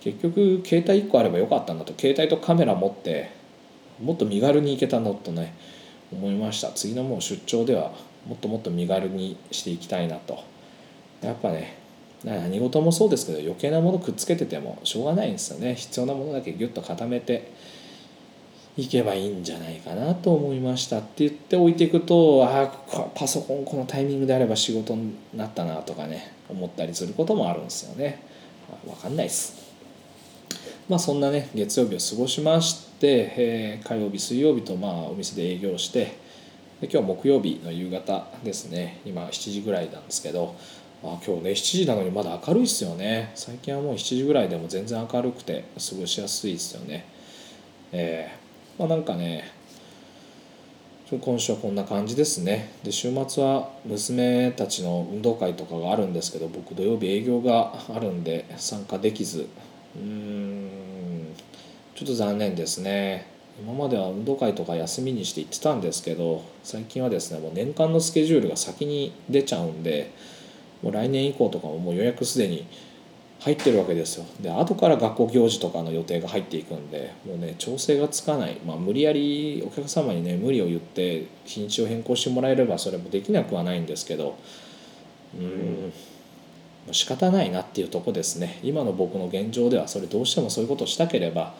[0.00, 3.30] 結局携帯1個あればよかったんだと携帯とカメラ持って
[4.02, 5.54] もっと身軽に行けたのとね
[6.12, 7.92] 思いました次のもう出張では
[8.26, 10.53] もっともっと身軽にしていきたいなと。
[11.24, 11.76] やっぱね
[12.24, 15.74] 何事もそうですけど余計なものくっつけててもしょうがないんですよね。
[15.74, 17.52] 必要なものだけギュッと固めて
[18.76, 28.20] いけばいいんじゃないかなと思いましたって言って置いていくとああパソコンこのタイミングであれば仕事になったなとかね思ったりすることもあるんですよね。
[28.84, 29.62] 分かんないです。
[30.88, 36.16] まあそんなね月曜日を過ごしまして、えー、火曜日水曜日とまあお店で営業して
[36.80, 39.00] で今日木曜日の夕方ですね。
[39.04, 40.56] 今7時ぐらいなんですけど
[41.04, 43.30] あ今日ね7時なのにまだ明るいっすよね。
[43.34, 47.04] 最近はもう7時ぐらいでも全然明るくて過ごしやすいですよね。
[47.92, 49.52] えー、まあなんかね
[51.10, 52.70] 今週はこんな感じですね。
[52.82, 59.46] で週末は娘たちの運動会とかがあるんですけど僕土曜日営業があるんで参加できず。
[59.96, 60.70] うーん
[61.94, 63.26] ちょっと残念ですね。
[63.60, 70.10] 今までは運動会とか休みにして行ってたんですけど最近はですねもう年間のスケジュールが先に出ちゃうんで
[70.84, 72.66] もう来年以降とかももう予約すでに
[73.40, 74.26] 入ってるわけですよ。
[74.40, 84.36] で後から学校行事とかの予定が入っていくんでもうね調整がつかない、まあ、無理やりお客様にね無理を言って日にちを変更してもらえればそれもできなくはないんですけど
[85.38, 85.92] うん
[86.92, 88.60] 仕方ないなっていうとこですね。
[88.62, 91.54] 今の僕の現状ではそれどうしてもそういうことをしたければ、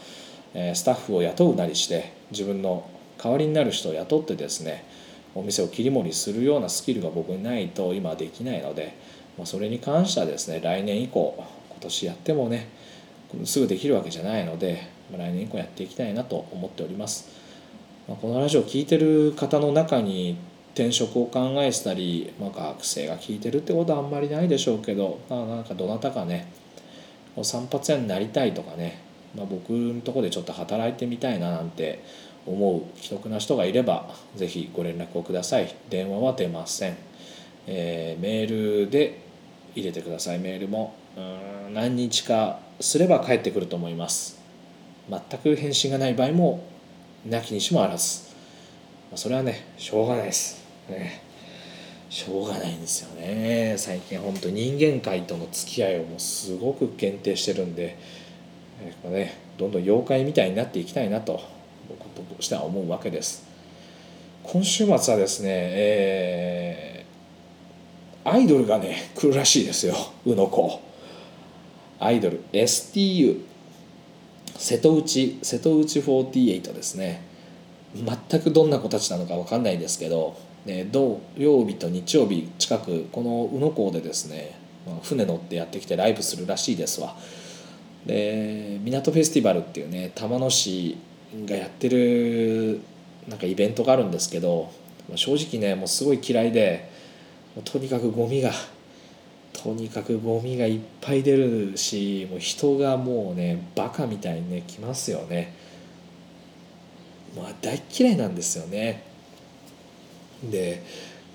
[0.52, 4.84] え、スタッフを雇うなりして自分の代わりになる人を雇ってですね
[5.34, 8.94] お店を切り盛りするようなスキルが僕にないと今はできないので
[9.36, 11.46] まあ、それに関してはですね来年以降今
[11.80, 12.68] 年やってもね
[13.44, 17.28] すぐできるわけじゃないので、ま、来年以降やっていきたいなと思っております、
[18.08, 20.36] まあ、このラジオを聴いてる方の中に
[20.74, 26.52] 転職を考えてたり、まあ、学生が聞いてるってことはあんまりないでしょうけど、まあ、なんかどなたかね
[27.42, 29.00] 散髪屋になりたいとかね、
[29.36, 32.04] まあ、僕のとこでちょっと働いてみたいななんて
[32.46, 35.74] 思う既得な人がいればぜひご連絡をください。
[35.90, 36.96] 電話は出ません、
[37.66, 39.23] えー、メールで
[39.74, 40.38] 入れてください。
[40.38, 40.94] メールも。
[41.16, 44.38] うん何日かすれば返ってくると思います。
[45.10, 46.64] 全く返信がない場合も
[47.26, 48.22] なきにしもあらず。
[49.16, 50.62] それはねしょうがないです。
[50.88, 51.22] ね。
[52.08, 53.74] しょうがないんですよね。
[53.76, 57.98] 最近本当人間界との付き合いをもうすごく限定してるんで、
[58.80, 61.40] えーね、どんどん妖怪みたいになっていきたいなと
[61.88, 63.44] 僕としては思うわけです。
[64.44, 66.93] 今週末はですね、えー、
[68.24, 70.80] アイドルがね来るらしいですよ宇野子。
[72.00, 73.40] アイドル STU
[74.56, 77.22] 瀬戸内瀬戸内48ですね。
[77.94, 84.58] 全くどんな子たちなのか分かんないですけど、ね、土曜日と日曜日近くこの宇野港でですね
[85.02, 87.14] 船乗ってやってきてライブするらしいですわ。
[88.06, 90.96] で港フェスティバルっていうね玉野市
[91.46, 92.80] がやってる
[93.28, 94.70] なんかイベントがあるんですけど
[95.14, 96.93] 正直ねもうすごい嫌いで
[97.62, 98.50] とにかくゴミが
[99.52, 105.54] とにかくゴミがいっぱい出るしもう人がもうねバカみたいにね来ますよね。
[107.36, 109.04] まあ大嫌いなんですよね。
[110.42, 110.82] で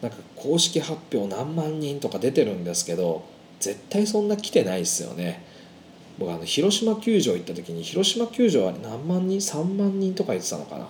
[0.02, 3.24] なんか公式発表何万人とか出てるんですけど
[3.60, 5.44] 絶対そんな来てないですよね。
[6.18, 10.88] 僕あの広島球場行った時に広島球場は何万人3万人とか言ってたのかな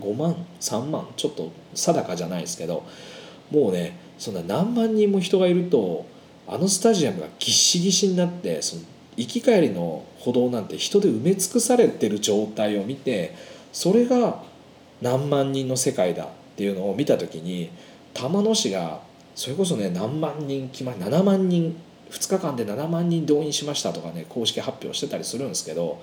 [0.00, 2.84] ？5万3万ちょっと定かじゃないですけど
[3.50, 6.06] もうねそんな何万人も人がいると
[6.46, 8.82] あのスタジアムがぎっしぎしになってその
[9.16, 13.34] 行き帰りの歩道なんて人で埋め尽くされてる状態を見て
[13.72, 14.44] それが
[15.00, 17.70] 何万人の世界だっていうのを見た時に
[18.14, 19.00] 玉野市が
[19.34, 21.76] それこそね何万人決まり7万人
[22.12, 26.00] 2日間で7万人動員しましたとかね公式発表してたりするんですけど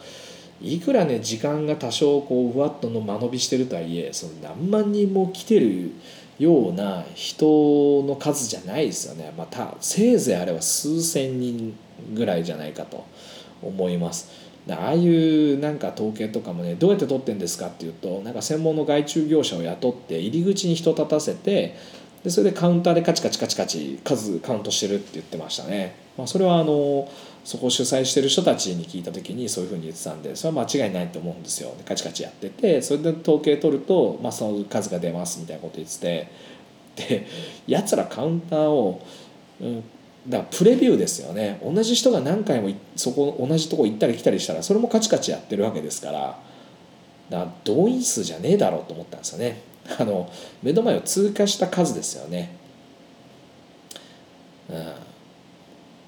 [0.62, 5.92] いくらね時間が多少こうふわっとの間延びしてるとはいえその何万人も来てる
[6.40, 7.46] ような人
[8.04, 11.76] の数じゃないですよねまたせいぜいあれは数千人
[12.14, 13.06] ぐらいじゃないかと
[13.62, 14.50] 思います。
[14.70, 21.76] ああいうなんか統計とかもねどうやって取ってんですかっていうとなんか専門の外注業者を雇って入り口に人立たせて
[22.24, 27.10] でそれでカウンターでカチカチカチカチ数カウントしてるって言ってましたね、まあ、それはあの
[27.44, 31.74] そこを主催してる人たちに聞いた時にそういうふうに言ってたんでそれは間違いないと思うんですよ。
[31.86, 36.28] カチカチやっててそれで統計取ると、まあ、その数が出ますみたいなこと言ってて
[36.96, 37.28] で
[37.68, 39.02] やつらカウンターを、
[39.62, 39.84] うん、
[40.28, 41.60] だからプレビューですよね。
[41.64, 46.40] 同じ人が何回もそこ同じとこ行ったり来たりしたらそれもカチカチやってるわけですから
[47.30, 49.62] だから動員数じゃねえだろうと思ったんですよね。
[49.98, 50.30] あの
[50.62, 52.52] 目の前を通過した数ですよね。
[54.70, 55.09] うん。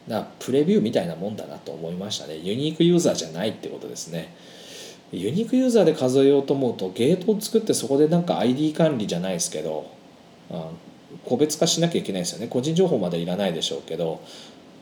[0.08, 2.38] だプレビューみたいなもんだなと思いましたね。
[2.38, 4.34] ユニークユーザーじゃないってことですね。
[5.12, 9.92] ユニークユーザーで数えようと思うとゲートを作ってそこでなんか ID 管理じゃないですけど、
[10.50, 10.64] うん、
[11.26, 12.48] 個別化しなきゃいけないですよね。
[12.48, 14.22] 個人情報までいらないでしょうけど、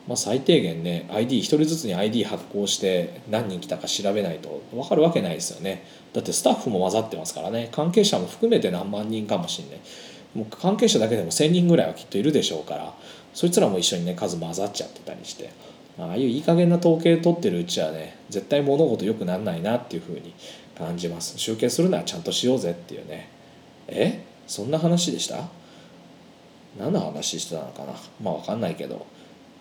[0.06, 5.84] まあ、最低限ね ID1 人ずつに ID 発行して何人来たか調べないと分かるわけないですよね。
[6.12, 7.68] だってスタッフも混ざってますからね。
[7.72, 9.80] 関係者も含めて何万人かもしんない。
[10.34, 12.94] もう関係者だけでも1,000人ぐらいはきっといるでしょうから。
[13.32, 15.50] そいつらも一緒にね数混ざっちゃってたりして
[15.98, 20.34] ああいういい加減な統計取ってるうちはね絶対物事良くなんないなっていうふうに
[20.76, 21.38] 感じます。
[21.38, 23.28] 集計するならちゃんとしようぜっていうね。
[23.88, 24.24] え？
[24.46, 25.48] そんな話でした？
[26.78, 27.92] 何の話してたのかな？
[28.22, 29.06] まあ分かんないけど、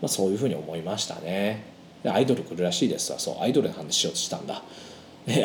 [0.01, 1.65] まあ、そういうふうに思いましたね。
[2.05, 3.19] アイドル来るらしいですわ。
[3.19, 4.61] そうアイドルの話しようとしたんだ。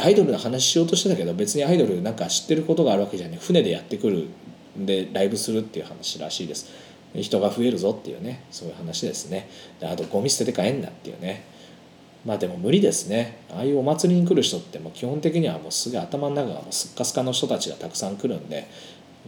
[0.00, 4.28] アイドルの話しようとしてたけど別にアイドルなんか知ってることがあるわけじゃね船でやってくる
[4.78, 6.70] んでライブするっていう話らしいです。
[7.22, 9.48] 人が増えるぞっていうねそういう話ですね。
[9.83, 11.44] あとゴミ捨てて帰んなっていうね。
[12.24, 13.38] まあでも無理ですね。
[13.50, 18.66] ああいうお祭りに来る人ってもう基本的にはもうすぐ頭の中がもうすっかすかの人たちがたくさん来るんで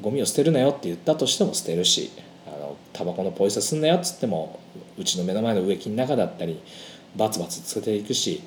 [0.00, 2.10] ゴミを捨てるなよって言ったとしても捨てるし
[2.46, 4.58] あのタバコのポイ捨てすんなよっつっても
[4.98, 6.60] うちの目の前の植木の中だったり
[7.16, 8.42] バツバツつけていくし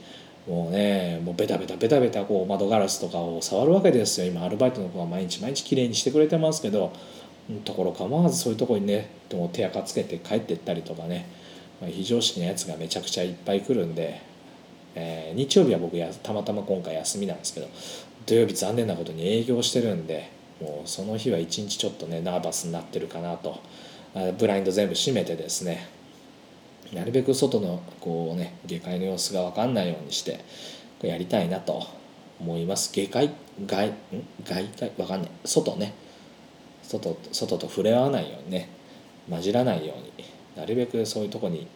[0.48, 4.28] もうねもうベタベタベタベタこう窓ガラスとかを触るわけですよ。
[4.28, 6.92] 今アルバイトの子が毎日毎日きれいにしてくれてますけど
[7.66, 11.28] ところ構わずそういうところにねも手垢つけて帰っていったりとかね、
[11.82, 14.22] まあ、非常識なやつがめちゃくちゃいっぱい来るんで、
[14.96, 17.68] えー、日曜日は僕やたまたま今回休みなんですけど
[18.26, 20.30] 土曜日残念なことに営業してるんで
[20.62, 23.60] もうその日は一日ちょっとねナーバスになってるかなと
[24.38, 25.88] ブラインド全部閉めてですね
[26.94, 30.40] なるべく外のこうね下界の様子が分かんないようにして
[31.02, 31.88] やりたいなと
[32.40, 32.92] 思います。
[32.92, 33.30] 下界
[33.66, 33.94] 外
[34.44, 35.32] 外界分かんない。
[35.46, 35.94] 外ね。
[36.90, 38.70] 外外と触れ合わないようにね
[39.30, 40.26] 混じらないように
[40.56, 41.68] なるべくそういうとこに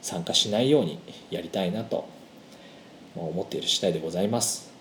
[0.00, 0.98] 参加しないように
[1.30, 2.08] やりたいなと
[3.14, 4.72] 思っている次第でございます。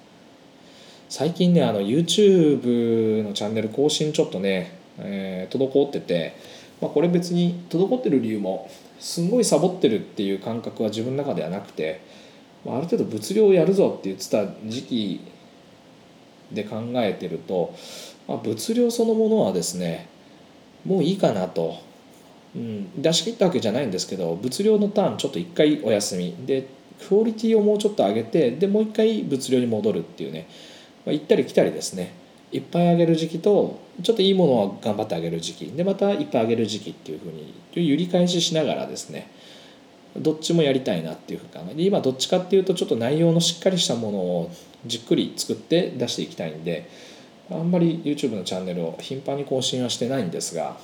[1.09, 6.36] 最近ねあの YouTube のチャンネル更新ちょっとね、えー、滞ってて、
[6.82, 8.69] まあ、これ別に滞ってる理由も
[8.99, 12.01] すんごいサボってるっていう感覚は自分の中ではなくて、
[12.65, 15.21] まあ、ある程度物量をやるぞって言ってた時期
[16.51, 17.73] で考えてると、
[18.28, 20.07] まあ、物量そのものはですね
[20.86, 21.78] もういいかなと、
[22.55, 26.36] うん、出し切ったわけじゃないんですけど物量のターンちょっと一回お休み。
[26.45, 26.67] で
[27.07, 30.47] クオリティをもうちょっと上げてでもう一回物量に戻るっていうね、
[31.05, 32.13] まあ、行ったり来たりですね。
[32.51, 35.65] いっぱい上げる時期とちょっといいものを頑張ってあげる時期。
[35.65, 37.53] でまたいっぱい上げる時期っていうふうに
[37.89, 39.30] 揺り返ししながらですね
[40.15, 44.51] どっちもやりたいなっていうふうに考えて今どっちかっていうとちょっと内容のしっかりしたものを
[44.86, 46.89] じっくり作って出していきたいんで
[47.51, 50.77] あんまり YouTube のチャンネルを頻繁に更新はしてないんですが、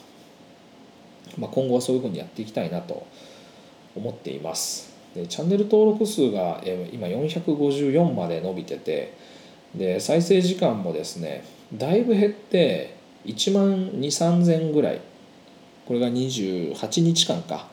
[1.37, 3.07] まあ、今後はそういうふうにやっていきたいなと
[3.95, 4.91] 思っています。
[5.15, 9.13] でチャンネル登録数が今454まで伸びてて
[9.75, 11.43] で再生時間もですね
[11.73, 12.95] だいぶ減って
[13.25, 15.01] 1万23000ぐらい。
[15.87, 17.67] これが28日間か。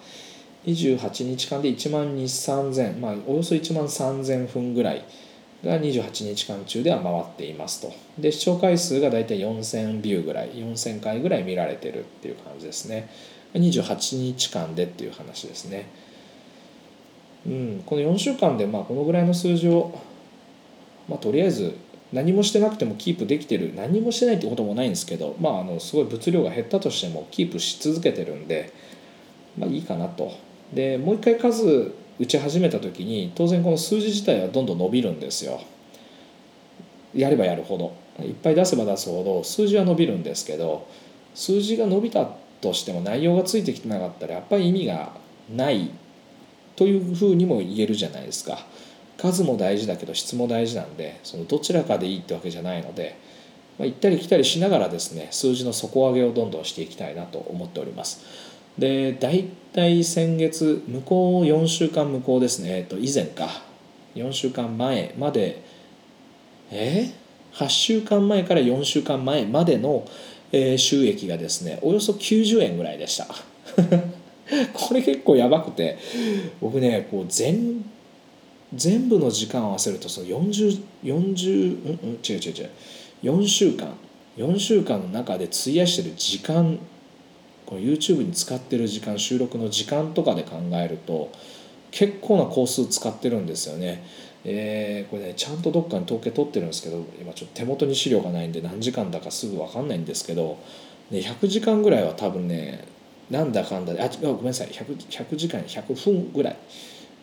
[0.66, 5.04] 28日間で1万2 3 0 0まあおよそ1万3000分ぐらい
[5.64, 7.92] が28日間中では回っていますと。
[8.18, 13.08] で視聴回数が大体4000ビューぐらい4000回ぐらい見られてるっていう感じですね。
[13.54, 15.88] 28日間でっていう話ですね。
[17.46, 19.98] うんこの4週間でまあこのぐらいの数字を
[21.08, 21.74] まあとりあえず
[22.12, 28.72] 何もしてなくてもキープできてる何もしてないってこともないんですけどまああのすごい物量が減ったとしてもキープし続けてるんで
[29.58, 30.32] まあいいかなと。
[30.72, 35.60] でもう一回数打ち始めた時に当然この数字自体はどんどん伸びるんですよ。
[37.14, 37.94] やればやるほど。
[38.24, 40.88] いっぱい出せば出すほど数字は伸びるんですけど
[41.34, 42.28] 数字が伸びた
[42.60, 45.12] としても内容がついてきてなかったらやっぱり意味が
[45.54, 45.90] ない
[46.74, 48.58] というふうにも言えるじゃないですか。
[49.16, 53.18] 数も大事だけど質も大事なんでそのどちらかでいいってわけじゃないので、
[53.78, 58.24] まあ、行ったり来たりしながらですね数字の底上げをどんどんしていきたいなと思っております。
[58.78, 63.48] で大体先月向こう4週間向こうですね、えっと、以前か。
[64.14, 65.62] 4週間前まで。
[66.70, 67.10] え、
[67.54, 70.06] 8週間前から4週間前までの、
[70.52, 73.26] えー、収益がですねおよそ90円ぐらいでした。
[74.72, 75.98] これ結構やばくて。
[76.60, 77.84] 僕ねこう全
[78.74, 82.70] 全部の時間を合わせるとその4040 40うんうん違う違う違う。
[83.22, 83.94] 4週間。
[84.36, 86.78] 4週間の中で費やしてる時間
[87.68, 91.30] この YouTube に使ってる時間収録の時間とかで考えると
[91.90, 94.02] 結構な工数使ってるんですよね。
[94.44, 100.58] えー、これねちゃんとどっかに統計取ってるんですけど今ちょっと手元に資料がないんで何時間だかすぐ分かんないんですけど、
[101.10, 102.86] ね、100時間ぐらいは多分ね
[103.30, 106.56] なんだかんだであごめんなさい 100, 100時間100分ぐらい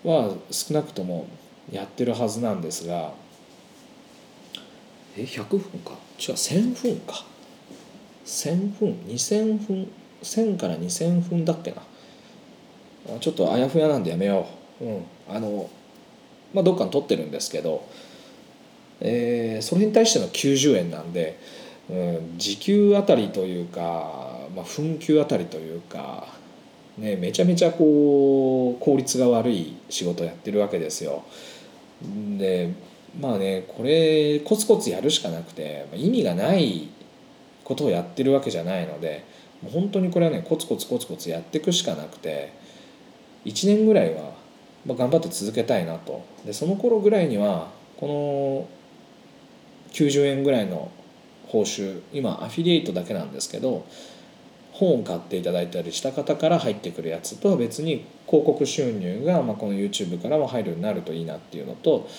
[0.03, 1.25] は少なくとも
[1.71, 3.13] やってるはずなんですが
[5.17, 5.93] え100分か？
[6.19, 7.25] 違う1000分か
[8.25, 9.89] 1000分2000分
[10.25, 11.81] 1000から2000分だっけな。
[13.19, 14.47] ちょっとあやふやなんでやめよ
[14.81, 15.69] う、うん、あの
[16.53, 17.87] まあどっかに取ってるんですけど、
[18.99, 21.39] えー、それに対しての90円なんで、
[21.89, 26.27] うん、時給あたりというか、まあ、分給あたりというか
[26.97, 31.23] ね、めちゃめちゃこう効率が悪い仕事をやってるわけですよ。
[32.37, 32.73] で
[33.19, 36.89] まあねこれコツコツやるしかなくて意味がない
[37.63, 39.25] ことをやってるわけじゃないので
[39.61, 42.53] もう本当にこれはねコツコツコツコツやっていくしかなくて
[43.45, 44.33] 1年ぐらいは
[44.87, 46.23] 頑張って続けたいなと。
[46.45, 48.67] でその頃ぐらいにはこの
[49.93, 50.91] 90円ぐらいの
[51.47, 53.85] 報酬今アフィリエイトだけなんですけど
[54.73, 62.09] 本を買っていただいたりした方から入ってくるやつとは別に広告収入がまあこの YouTube からも入るようになるといいなっていうのと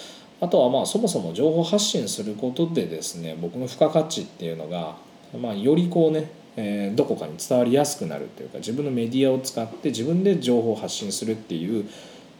[0.41, 4.97] あとはまあそもそも情報発信することでですね僕の付加価値っていうのが、
[5.39, 11.89] まあ、よりこうね、えどこかに伝わりやすくなるっていうか自分のメディアを使って自分で情報を発信するっていう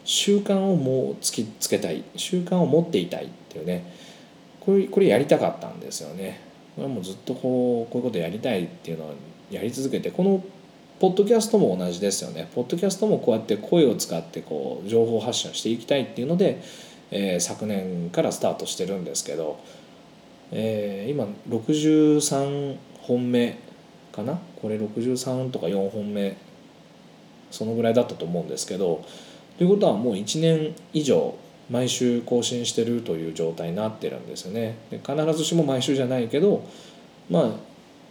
[0.05, 3.93] 習慣をもう突きつけたい習慣を持っていたいっていうね
[4.61, 6.41] これこれやりたかったんですよね。
[6.75, 9.15] これはもうずっとこうこういうことやりたいっていうのは
[9.51, 10.43] やり続けてこの
[10.99, 16.63] ポッドキャストも同じですよねポッドキャストもこうやって声を使ってこう情報発信していきたいっていうので、
[17.11, 19.59] えー、昨年からスタートしてるんですけど、
[20.53, 23.59] えー、今63本目
[24.17, 24.39] かな。
[24.61, 26.37] これ63とか4本目。
[27.51, 29.05] そのぐらいだったと思うんですけど。
[29.59, 31.35] ということはもう1年以上
[31.71, 34.77] 毎週更新してるという状態になってるんですよね。
[34.91, 36.65] で必ずしも毎週じゃないけど
[37.31, 37.51] まあ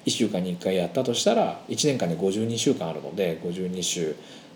[0.06, 4.16] 1週間に1回やったとしたら1年間で52週間あるので52週、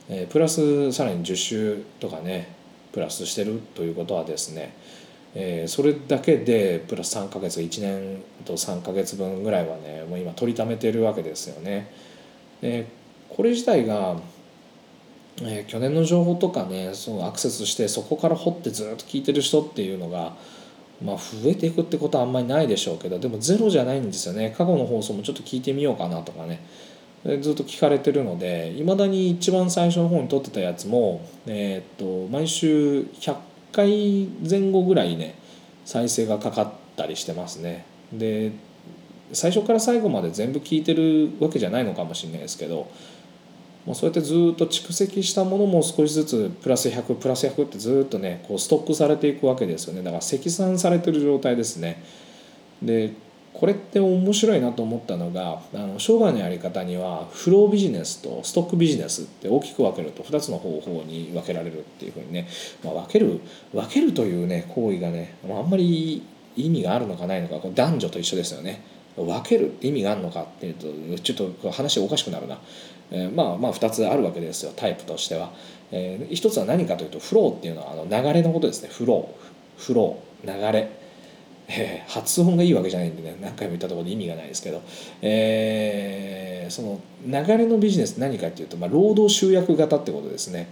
[0.09, 2.49] えー、プラスさらに10週とかね
[2.91, 4.73] プラスしてるということはですね
[5.35, 11.91] えー、それだけでプラス3ヶ月1年と3ヶ月分ぐらいはねもう今取りためてるわけですよね。
[12.61, 12.87] で
[13.29, 14.17] これ自体が、
[15.41, 20.35] えー、去年の情報とかねそのアクセスしてそこから掘ってずっと聞いてる人っていうのが、
[21.03, 26.59] まあ、増えていくってことはあんまりないでしょうけどでもゼロじゃないんですよね過去の放送もちょっと聞いてみようかなとかね
[27.41, 33.35] ずっと聞かれてるのでいまだに一番最初の方に撮ってたやつも、えー、っと毎週100
[33.71, 35.35] 回前後ぐらいね
[35.85, 37.85] 再生がかかったりしてますね。
[38.13, 38.51] で
[39.31, 42.89] 最初から最後まで全部聞いてるわけじゃないのかもしれないですけど
[43.85, 50.01] もうそうやってずっと蓄積したものも少しずつプラス100プラス100ってずっとねこうストックされていくわけですよね。
[50.03, 52.03] だから積算されてる状態ですね。
[52.81, 53.13] で
[53.53, 62.47] これって面白いなと思ったのがあの商売のやり方にはフロービジネスとストックビジネスって大きく分けると2つの方法に分けられるっていうふうにね、
[62.83, 63.41] まあ、分ける
[63.73, 66.23] 分けるというね行為がね、まあ、あんまり
[66.55, 68.81] 意味があるのかないのかこれ男女と一緒ですよね。
[69.17, 72.57] 分けるって意味があるのかっていうとちょっと話おかしくなるな、
[73.11, 75.51] えー、まあまあ2つあるわけですよタイプとしては、
[75.91, 78.89] えー、1つは何かというとフローっていうのはあの流れのことですね。
[78.89, 79.81] フロー。
[79.81, 80.69] フロー。
[80.71, 80.98] 流れ。
[81.69, 84.81] えー、発音がいいわけじゃないんでね何回も言ったところで意味がないですけど、
[85.21, 90.67] えー、その流れのビジネス何かっていうと、まあ、労働集約型ってことですね。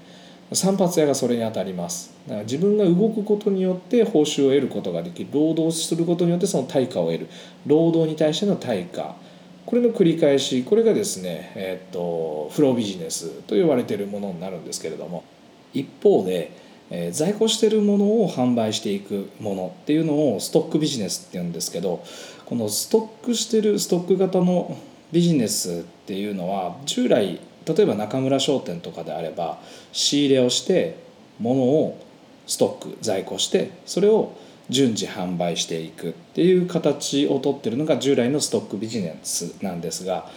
[0.54, 2.14] 散髪屋がそれにあたります。
[2.26, 5.30] だから自分が動くことによって報酬を得ることができる。
[5.34, 7.28] 労働することによってその対価を得る。
[7.66, 9.18] 労働に対しての対価。
[9.66, 15.26] これの繰り返しこれがですね、えー、っとフロービジネスと言われているものになるんですけれども。
[15.74, 16.52] 一方で
[16.90, 22.04] え、在庫してるものを販売していくものっていうのをストックビジネスっていうんですけど
[22.46, 24.78] このストックしてるストック型の
[25.12, 29.60] ビジネスっていうのは従来例えば中村商店とかであれば
[29.92, 30.98] 仕入れをして
[31.40, 32.02] 物を
[32.46, 34.34] ストック在庫してそれを
[34.70, 40.30] 順次販売していくっていう形をとってるのが従来のストックビジネスなんですが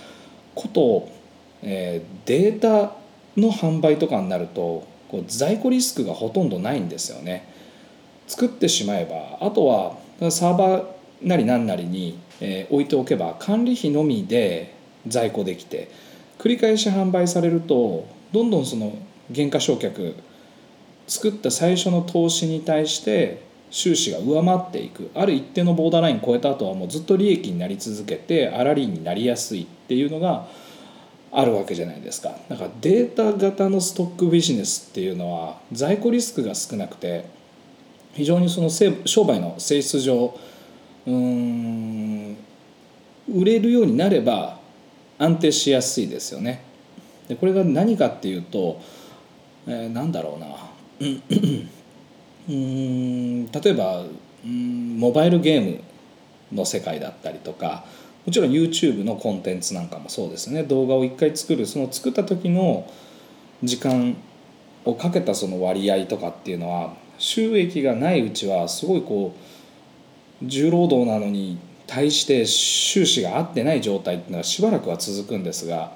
[0.54, 1.08] こと、
[1.62, 2.96] え、データ
[3.36, 7.48] の販売とかになるとこう在庫リスクがほとんどないんですよね。
[8.26, 9.96] 作ってしまえばあとは
[10.30, 10.84] サーバー
[11.22, 14.72] なり何なりに、え置いておけば管理費のみで
[15.06, 15.90] 在庫できて
[16.38, 18.96] 繰り返し販売されるとどんどんその
[19.30, 20.14] 減価償却
[21.06, 25.10] 作った最初の投資に対して収支が上回っていく。
[25.14, 30.46] ある一定のボーダーライン超えた後はもうずっと利益になり続けて粗利になりやすいっていうのが
[31.32, 32.36] あるわけじゃないですか。
[32.48, 37.24] だからデータ型のストックビジネスっていうのは在庫リスクが少なくて
[38.14, 40.36] 非常にその商売の性質上
[41.06, 42.36] うん
[43.32, 44.58] 売れるようになれば
[45.18, 46.64] 安定しやすいですよね。
[47.28, 48.80] でこれが何かっていうと、
[49.66, 50.48] えー、なんだろうな。
[52.48, 54.04] うん例えば
[54.44, 55.80] うんモバイルゲーム
[56.52, 57.84] の世界だったりとか
[58.30, 60.62] もちろん YouTube のコンテンツなんかもそうですね。
[60.62, 62.88] 動画を一回作るその作った時の
[63.64, 64.16] 時間
[64.84, 69.34] をかけたその割合とかっていうのは収益がないうちはすごいこ
[70.40, 71.58] う重労働なのに
[71.88, 75.90] 対して収支が合ってない状態っていうのはしばらくは続くんですが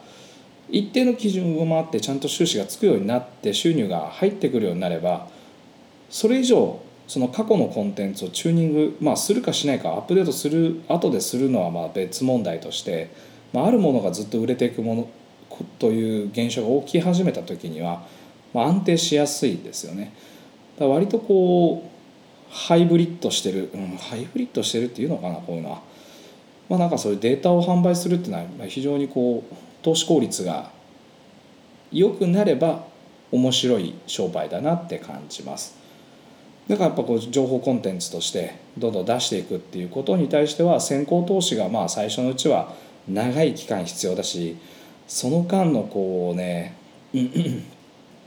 [0.68, 5.28] 一定の基準を上回ってちゃんと収支がつくようになって収入が入ってくるようになれば
[6.10, 13.10] それ以上その過去のコンテンツをチューニング、まあ、するかしないかアップデートする後でするのはまあ別問題として、
[13.52, 15.08] まあ、あるものがずっと売れていくもの
[15.78, 18.06] という現象が起き始めた時には、
[18.52, 20.14] まあ、安定しやすいですよね。
[20.78, 21.94] だ割とこう
[22.50, 25.82] ハイブリッドしてる、うん、ハイブリッドしてるっていうのかなこういうのは。
[26.68, 30.70] まあ、なんかそういうデータを販売するっていうのは非常にこう投資効率が
[31.92, 32.84] 良くなれば
[33.30, 35.83] 面白い商売だなって感じます。
[36.68, 42.72] だからやっぱこう情報コンテンツとしてどんどん出していくっていうことに対しては先行投資がまあ最初のうちは
[43.08, 44.56] 長い期間必要だし
[45.06, 46.74] その間のこうね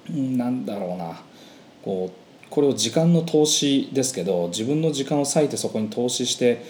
[0.09, 1.19] なんだろうな
[1.83, 6.63] こうこれを時間の投資ですけど自分の時間を割いてそこに投資して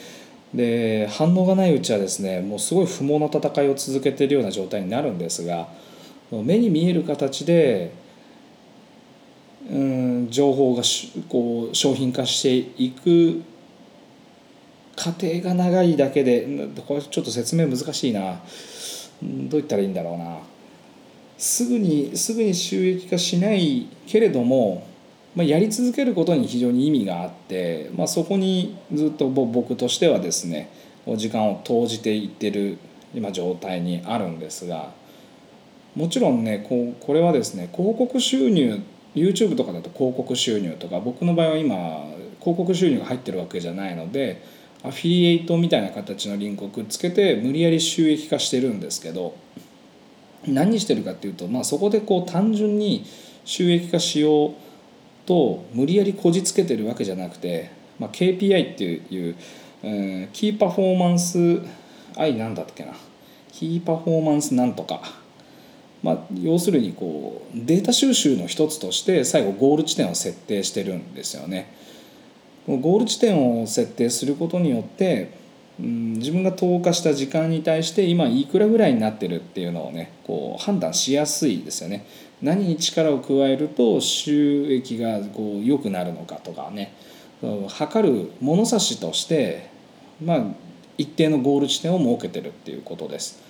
[0.53, 5.68] で反応がないうちはですねもうすごい不毛な戦いを続けているような状態になるんですが
[6.32, 7.91] 目に見える形で
[9.70, 10.84] うん情報が
[11.30, 13.41] こう商品化していく
[14.95, 16.47] 過程が長いだけで
[16.88, 18.41] これちょっと説明難しいな。
[19.22, 20.38] どう言ったらいいんだろうな。
[21.38, 24.88] すぐにすぐに収益化しないけれども、
[25.36, 30.72] まあ、やり続けることに非常に意味があって、まあ、そこにずっと僕としてはですね
[31.15, 32.80] 時間を投じていってる
[33.13, 34.91] 今状態にあるんですが
[35.95, 38.82] もちろんねこうこれはですね広告収入
[39.18, 41.76] YouTube とかだと広告収入とか僕の場合は今
[42.39, 44.41] 広告収入が入ってるわけじゃないので
[44.84, 49.36] アフィリエイトみたいな形のリンクをくっつけて無理やり収益化してるんですけど
[50.47, 53.05] 何してるかっていうと、まあ、そこでこう単純に
[53.43, 54.53] 収益化しよう
[55.26, 59.36] と無理やりこじつけてるわけじゃなくて、まあ、KPI っていう、
[59.84, 61.61] うん、キーパフォーマンス
[62.15, 62.93] 愛なんだっけな。
[63.51, 65.01] キーパフォーマンスなんとか、
[66.04, 71.74] まあ、要するにこうデータ収集の一つとして最後ゴール地点を設定してるんですよね。
[72.68, 75.32] ゴール地点を設定することによって
[75.80, 82.06] うん、自分が投下した時間に対して今いくらぐらいになってるっていうのをねこう判断しやすいですよね。
[82.41, 86.93] 何に力を加えると収益がこう良くなるのかとかね。
[87.68, 89.70] 測る物差しとして
[90.24, 90.43] まあ
[90.98, 93.43] 一定のゴール地点を設けてるっていうことです。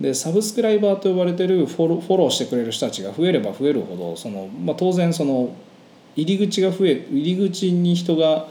[0.00, 5.54] でサブスクライバーと呼ばれてるフォロフォローしてくれる人たちが増えれば増えるほどその、まあ、当然その
[6.16, 8.48] 入り口が増え入り口に人が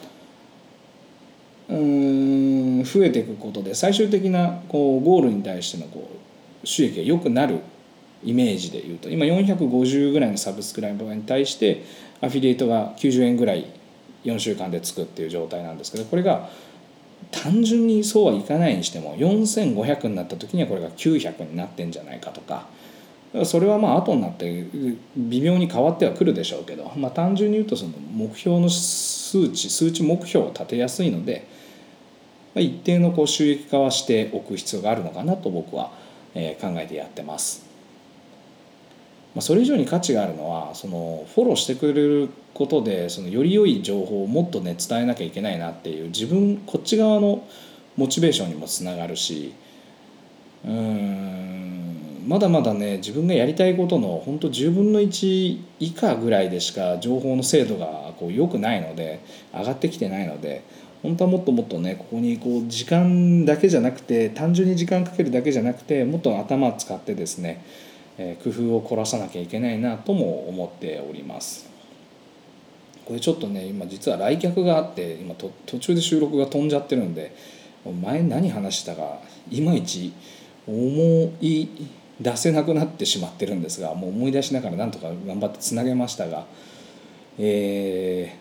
[1.68, 6.10] うん増えていくことで最終的なこうゴールに対してのこ
[6.64, 7.60] う収益が良くなる
[8.24, 11.84] イメージでいうと今450ぐらいのサブスクライバーに対して
[12.22, 13.66] アフィリエイトが90円ぐらい
[14.26, 16.50] 4週間でつくっていう状態なんですけどこれが
[17.32, 22.68] 単純にそうはいかないにしても4500になった時にはこれが900になってんじゃないかとか
[23.46, 24.66] それはまあ後になって
[25.16, 31.48] 微妙に変わってはくるでしょうけど、まあ、単純に言うとその目標の数値数値目標を立てやすいので
[32.56, 35.92] まあ一定のこう収益化はしておく必要があるのかなと僕は
[36.34, 37.66] 考えてやってます。
[39.36, 47.48] まあそれ以上に価値があるのはそのフォローしてくれることでそのより良い情報をもっとね伝えなきゃいけないなっていう自分こっち側の
[47.96, 49.54] モチベーションにもつながるし
[50.66, 51.80] うん
[52.28, 59.20] まだまだね自分がやりたいことの本当10分の1以下ぐらいでしか情報の精度がこう良くないので
[59.54, 60.64] 上がってきてないので
[61.02, 67.64] 本当はもっともっとねここにこう時間だけじゃなくて単純に時間かけるだけじゃなくてもっと頭使ってですね、
[68.44, 71.69] 工夫を凝らさなきゃいけないなとも思っております。
[73.10, 77.36] これちょっとね今実は来客があって今途中で収録が飛んじゃってるんで
[78.04, 79.18] 前何話したか
[79.50, 80.14] いまいち
[80.68, 81.68] 思い
[82.22, 86.46] 出せなくなってしまってるんですがもう思い出しながらなんとか頑張ってつなげましたが
[87.40, 88.32] え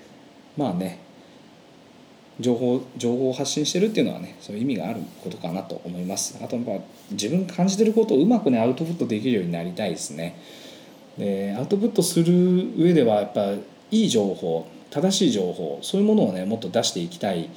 [0.58, 0.98] ー、まあね
[2.38, 6.38] 情報情報を発信してるっていうのはねそういう意味があることかなと思います。
[6.44, 6.72] あとやっぱ
[7.10, 10.38] 自分感じてることをうまくねアウトプットできるようになりたいですね。
[11.16, 13.54] でアウトプットする上ではやっぱ
[13.90, 17.50] いい情報正しい情報そういうものをねもっと出していきたい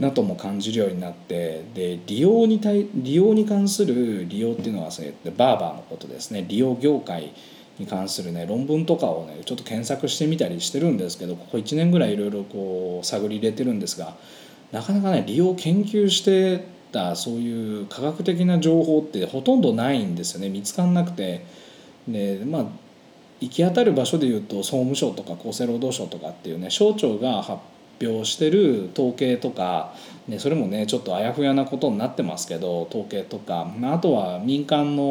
[0.00, 6.44] なとも感じるようになってで利用に対利用に関する利用っていうのはそれバーバーのことですね。
[6.48, 7.32] 利用業界
[7.78, 14.16] に関するね論文とかをねちょっと検索してみたりしてるんですけどここ1年ぐらいいろいろこう探り入れてるんですが
[14.72, 20.48] なかなかね利用研究してたそういう科学的な情報ってほとんどないんですよね。
[20.48, 21.44] 見つかんなくて。
[22.08, 22.66] でまあ
[23.40, 27.60] 行き当たる場所でいうと総務省とか厚生労働省とかっていうね省庁が発
[28.00, 29.94] 表してる統計とか、
[30.28, 35.02] ね、それもねちょっとあやふやなことになってますけど統計とかあとは民間の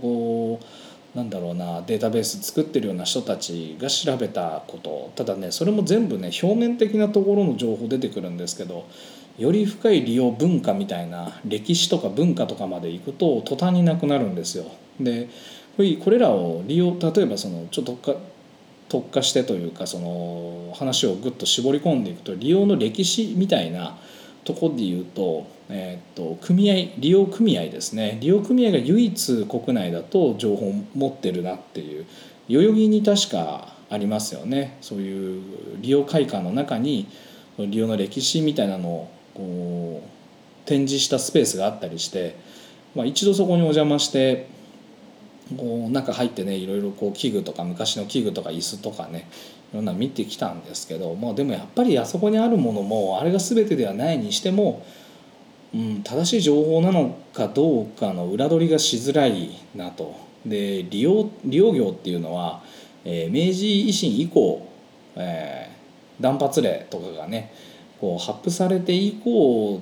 [0.00, 8.86] こうなんだろうなデータベース作ってるような人たちが調べたことただねそれも全部ね表面的なところの情報出てくるんですけど
[9.38, 14.64] より深い利用文化みたいな歴史とか文化とかまで行くと途端になくなるんですよ。
[15.00, 15.28] で
[15.76, 18.20] これらを利用例えばそのちょっと
[18.88, 23.96] 特化してというかその話をぐっと絞り込んでいくと利用の歴史みたいな
[24.44, 28.18] とこで言うと,、えー、と組合利用組合ですね。
[28.20, 32.06] 利用組合が唯一国内だと情報を持ってるなっていう
[32.48, 34.76] 代々木に確かありますよね。
[34.80, 35.42] そういう
[35.80, 37.06] 利用会館の中に
[37.58, 40.02] 利用の歴史みたいなのを
[40.66, 42.36] 展示したスペースがあったりして、
[42.94, 44.48] まあ、一度そこにお邪魔して
[45.56, 49.28] こう中入ってねいろいろこう器具とか昔の器具とか椅子とかね
[49.72, 54.84] いろんな見てきたんですけど、まあ、でもやっぱりあそこにあるものもあれが全てではないにしても、
[55.74, 60.32] うん、正しい情報なのかどうかの裏取りがしづらいなと。
[60.44, 62.62] で利用利用業っていうのは、
[63.04, 64.66] えー、明治維新以降、
[65.14, 67.52] えー、断髪令とかがね
[68.00, 69.80] こう発布されて以降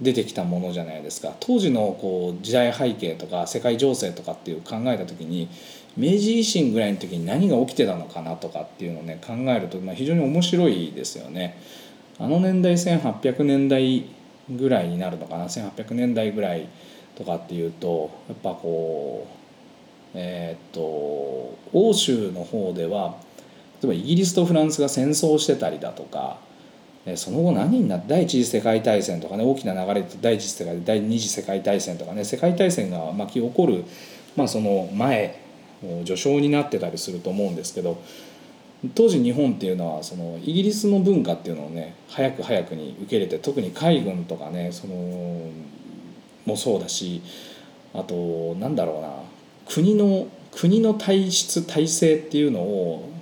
[0.00, 5.48] 出てきたものじゃないですか当時のこう時代背景とか世界情勢とかっていう考えた時に
[5.96, 11.58] 明治維新ぐらいの時に何が起きてたのかなとかっていうのをね考えると、まあ、非常に面白いですよね。
[12.18, 14.04] あの年代1800年代
[14.50, 16.68] ぐらいになるのかな？1800年代ぐらい
[17.14, 19.46] とかっていうとやっぱこう
[20.14, 23.16] えー、っと欧州の方では
[23.82, 26.38] 例えばイギリスとフランスが戦争してたりだとか
[27.14, 33.84] その後何になって第一次世界大戦とかね大きな流れと第一次世界第二次世界大戦とかね世界大戦が巻き起こる、
[34.34, 35.40] まあ、その前
[36.04, 38.02] 序章になってたりすると思うんですけど
[38.94, 44.94] 当時日本っていうのはそのイギリスの文化っていうのをね早く早くに受け入れて特に海軍とかねその
[46.44, 47.22] もそうだし
[47.94, 49.08] あとなんだろうな
[49.68, 53.15] 国の国の体質体制っていうのを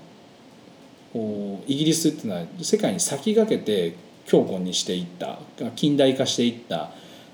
[1.14, 3.96] こうイギリスっていうのは世界に先駆けて
[4.26, 5.38] 強固にしていった
[5.76, 6.90] 近代化していったっ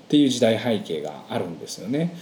[0.07, 2.15] ていう時代背景があるんですよね。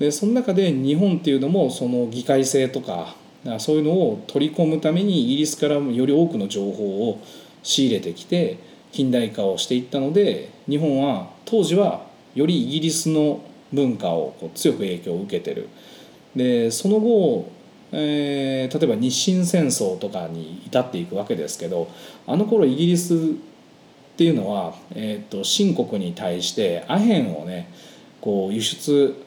[0.00, 3.14] でその中で日本っていうのもその議会制とか
[3.58, 7.22] そういうのを取り込むためにイギリスからもより多くの情報を
[7.62, 8.58] 仕入れてきて
[8.90, 12.04] 近代化をしていったので日本は当時は
[12.34, 13.40] よりイギリスの
[13.72, 15.68] 文化をこう強く影響を受けてる。
[16.34, 17.50] でその後
[17.92, 21.88] えー、例えば日清戦争とかに至っていくわけですけど
[22.26, 23.18] あの頃イギリスっ
[24.16, 27.70] ていうのは、えーと、清国に対してアヘンをね
[28.20, 29.22] こう輸出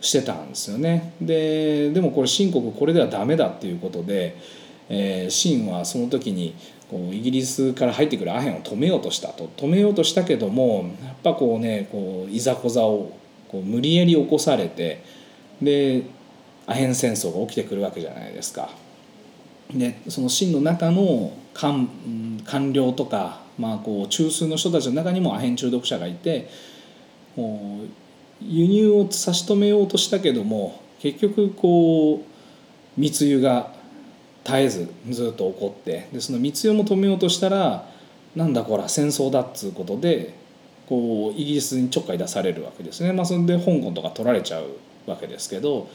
[0.00, 1.12] してたんですよね。
[1.20, 4.36] ででもこれ清国これではダメだっていうことで、
[4.88, 6.56] えー、清はその時に
[6.90, 9.48] こうイギリスから入ってくるアヘンを止めようとしたと。
[9.56, 13.12] 止めようとしたけどもやっぱこうねこういざこざを
[13.48, 15.04] こう無理やり起こされて
[15.60, 16.02] で
[16.66, 18.70] アヘン戦争が起きてくるわけじゃないですか。
[19.72, 21.88] でその清の中の官
[22.44, 26.50] 官僚とか、まあ、こう中枢の人たちの中にもアヘン中毒者がいて
[27.36, 33.72] もう輸入を差し止めようとしたけども結局こう密輸が
[34.44, 37.86] 絶えずずっと起こってでその密輸も止めようとしたら
[38.34, 40.34] なんだこら戦争だっつうことで
[40.88, 44.66] こうイギリスにちょっかい出されるわけですね、まあ、それで香港とか取られちゃう
[45.06, 45.88] わけですけど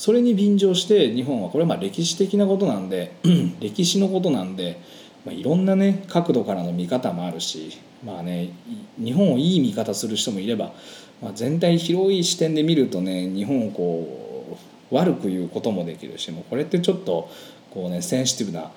[0.00, 3.12] それに便乗して日本はこれはまあ歴史的なことなんで
[3.60, 4.80] 歴史のことなんで、
[5.26, 8.48] まあ、いろんなね角度からの見方もあるしまあね
[8.96, 10.72] 日本をいい見方する人もいれば、
[11.20, 14.56] まあ、全体広い視点で見るとね日本をこ
[14.90, 17.28] う悪く言うこともできるしもうこれってちょっと
[17.70, 18.70] こうねセンシティブな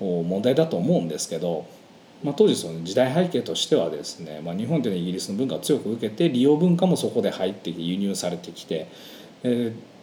[0.00, 1.68] こう問題だと思うんですけど、
[2.24, 8.88] まあ、当時その時代背景としてはですね、まあ、日本というのはイギリスの文化を強く受けて利用文化もそこで入ってきて輸入されてきて、
[9.44, 9.93] えー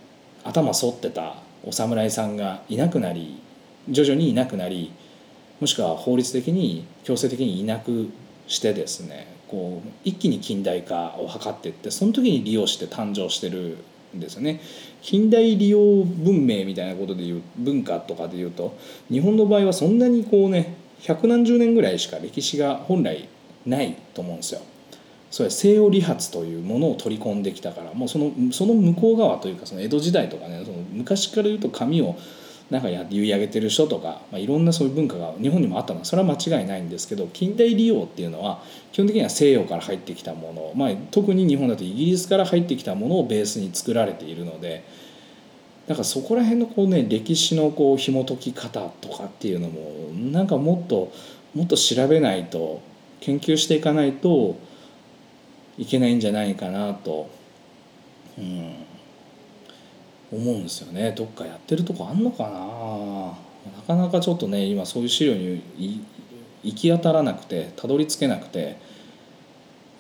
[0.44, 3.42] 頭反ってたお侍さんがいなくなり
[3.90, 4.92] 徐々にいなくなり
[5.60, 8.10] もしくは法律的に強制的にいなく
[8.48, 13.78] してですねこう一気に近代化を図っていってその時に利用して誕生してる
[14.16, 14.62] んですよね。
[15.02, 18.78] 近代利用文明みたいなことでいう文化とかでいうと
[19.10, 23.28] 日本の場合はそんなにこうね百何十年ぐらいしか歴史が本来
[23.66, 24.62] ないと思うんですよ。
[25.32, 32.18] それ西洋理髪というものを取り込んできたからもうそのその向こう側というかその江戸時代とかねその昔から言うと髪を
[32.70, 38.62] なんかや結い上げてる人とか、まあ、いろんなそういう文化が日本にもあったのはそれは間違いないんですけど近代利用っていうのは
[38.94, 44.86] 基本的には西洋から入ってきたもの、まあ、特に日本だとイギリスから入ってきたものをベースに作られているので
[45.88, 51.12] だからそこら辺のこう、ね、歴史のこう紐解き方とかっていうのもなんかもっと
[51.54, 52.82] もっと調べないと
[53.20, 54.56] 研究していかないと
[55.78, 57.30] いけないんじゃないかなと、
[58.38, 58.76] うん、
[60.32, 61.14] 思うんですよね。
[61.16, 63.52] どっかやってるとこあんのかな。
[63.76, 65.62] なかなかちょっとね今そういう資料に
[66.64, 68.78] 行き当たらなくてたどり着けなくて、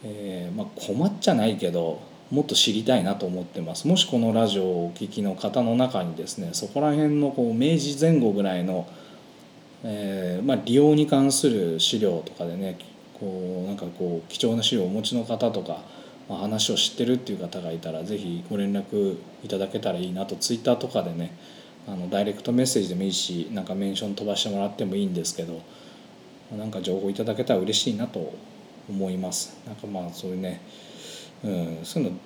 [0.03, 2.01] えー、まあ、困っちゃないけど
[2.31, 3.87] もっと知りたいなと思ってます。
[3.87, 8.87] もしこのラジオをお聴きの方の中にですねそこら辺のこう明治前後ぐらいの、
[9.83, 12.77] えー、まあ、利用に関する資料とかでね
[13.21, 15.83] こうなんかこう貴重な資料をお持ちの方とか、
[16.27, 20.35] まあ、話を知ってるっていう方がいたら是非ご連絡いただけたらいいなと。
[20.35, 21.37] ツイッターとかでね
[21.87, 25.61] あのダイレクトメッセージでもいいしなんかメンション飛ばしてもらってもいいんですけど
[26.57, 28.33] なんか情報いただけたら嬉しいなと
[28.89, 29.57] 思います。
[29.65, 30.61] なんかまあそういうね、
[31.43, 32.17] うん、そういうの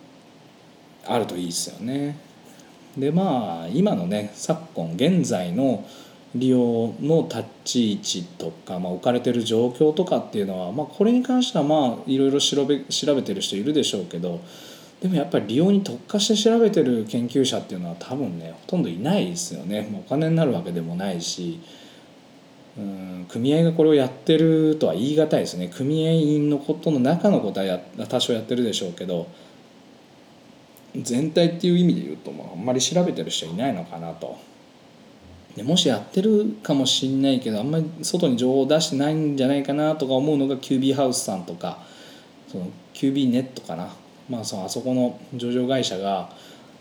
[1.07, 2.17] あるといいですよね。
[2.97, 5.85] でまあ今のね昨今現在の
[6.35, 14.41] 利用の立ち位置とか、まあ、置かれてる状況とかっていうのは、まあ、これに関してはまあいろいろ調べ調べてる人いるでしょうけど
[15.01, 19.87] でもやっぱり利用に特化して調べてる研究者っていうのは多分ねほとんどいないですよね。
[20.05, 21.59] お金になるわけでもないし
[22.77, 27.79] うん組合がこれをやってるとは言い難いですね組合員のことの中のことはや
[28.09, 29.27] 多少やってるでしょうけど
[30.95, 34.37] 全体っていう意味で言うと、まあ、あんまり調べてる人いないのかなと。
[35.55, 41.79] でもしやってるかもしんないけどあんまり外に情報を出してないんじゃないかなとか思うのがキュービーハウスさんとか
[42.47, 43.89] そのキュービーネットかな、
[44.29, 46.29] まあ、そのあそこの上場会社が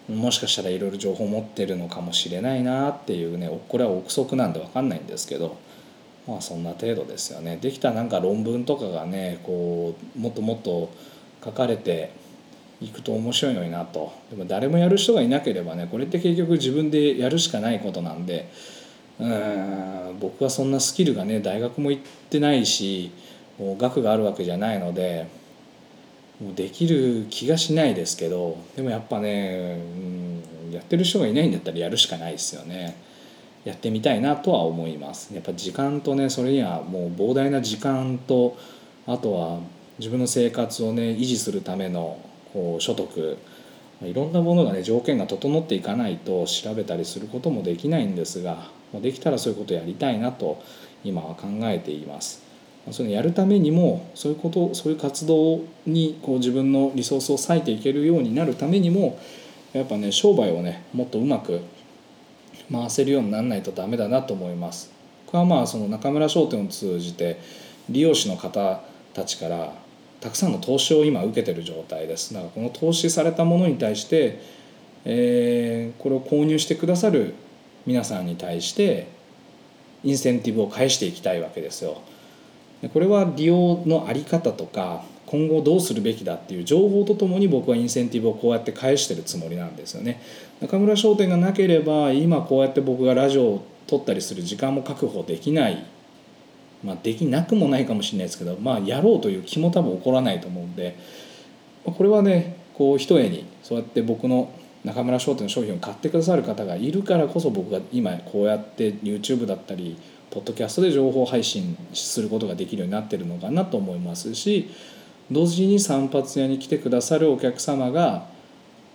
[0.08, 5.56] もしかしたらいろいろ情報を持ってるのかもしれないなっていうねこれは憶測なんで分かんないんですけど
[6.26, 7.58] まあそんな程度ですよね。
[7.60, 10.90] できたなんか論文とかがねこうもっともっと
[11.44, 12.12] 書かれて
[12.84, 14.12] いくと面白いのになと。
[14.30, 18.50] でも誰もやる人がいなければねこれって結局自分でやるしかないことなんで
[19.18, 23.10] うん僕はそんなスキルがね大学も行ってないし
[23.58, 25.26] もう学があるわけじゃないので
[26.40, 29.78] もうできる気がしないですけどでもやっぱね、
[30.66, 32.96] うん、やってる人がいないんだったらやるしかないですよね。
[33.64, 35.32] やってみたいなとは思います。
[35.32, 38.58] やっぱ時間とねそれにはもう膨大な時間と
[39.06, 39.60] あとは
[39.98, 42.18] 自分の生活をね維持するための
[42.78, 43.38] 所得
[44.02, 50.62] いろんなものがね条件が整っていかないと調べたりすることもできないんですができたらそういうことをやりたいなと
[51.04, 52.42] 今は考えています。
[52.90, 59.18] それやるためにもそういうことそういう活動にこう自分のリソースを割いていけるようになるためにも
[59.72, 61.62] やっぱね商売をねもっとうまく
[62.70, 64.92] 回せるようにならないとダメだなと思います。
[65.26, 67.40] これはまあその中村商店を通じて
[67.88, 68.82] 利用者の方
[69.14, 69.72] たちから
[70.24, 72.32] たくさんの投資を今受けてる状態です。
[72.32, 74.40] だからこの投資されたものに対して、
[75.04, 77.34] えー、これを購入してくださる
[77.84, 79.06] 皆さんに対して
[80.02, 82.00] インセンティブを返していきたいわけですよ。
[82.94, 90.22] これは利用の在り方とか今後どうするべきだっていう情報とともに僕はインセンティブをこうやって返してるつもりなんですよね。
[90.62, 95.84] 中村商店がなければ今こうやって僕がラジオを撮ったりする時間も確保できない。
[96.84, 100.96] まあできなくもないかもしれないですけどまあやろうという気も多分起こらないと思うんで
[101.84, 104.52] これはねこう一重にそうやって僕の
[104.84, 109.96] 中村商店の商品を買ってくださる方がいるからこそ僕が今こうやって YouTube だったり
[110.30, 114.70] ポッドキャストで情報配信することができるようになってるのかなと思いますし
[115.30, 118.26] 同時に散髪屋に来てくださるお客様が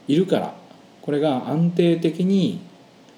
[0.07, 0.53] いるから
[1.01, 2.59] これが安定的に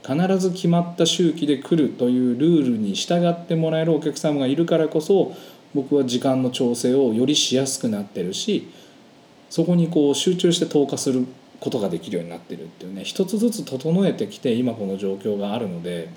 [0.05, 5.35] 必ず決まった周期で来るというルールに従ってもらえるお客様がいるからこそ
[5.73, 8.69] 僕は時間の調整をよりしやすくなってるし
[9.49, 11.25] そこにこう集中して投下する
[11.59, 16.09] ことができるようになってるっていうね一つずつ整えてきて今この状況があるので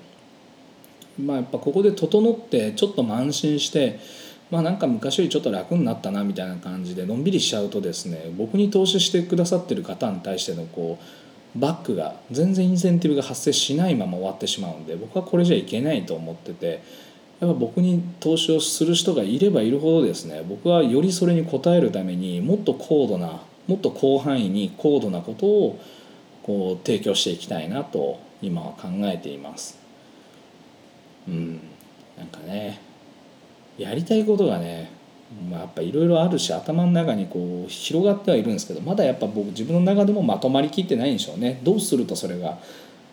[1.23, 3.99] まあやっぱここで整ってちょっと慢心して
[4.49, 11.24] まあなんか昔よりちょっと楽になったなみたいな感じでのんびりしちゃうとですね僕に投資してくださってる方に対してのこう
[11.55, 16.83] バックが全然インセンティブが発生しないまま終わってしまうんで僕はこれじゃいけないと思ってて
[17.39, 25.79] やっぱ僕に投資をする人がいればいるほどですね僕はよりそれに応えるためにもっと高度なもっと広範囲に高度なことを
[26.43, 29.79] こう提供していきたいなと今は考えています。
[31.27, 31.59] うん
[32.17, 32.79] なんかね
[33.77, 34.89] やりたいことがね、
[35.49, 41.59] まあ、やっぱいろいろあるし頭の中にこう広がってはいるんですけどまだやっぱ僕自分の中でもまとまりきってないんでしょうね。
[41.63, 42.57] どうするとそれが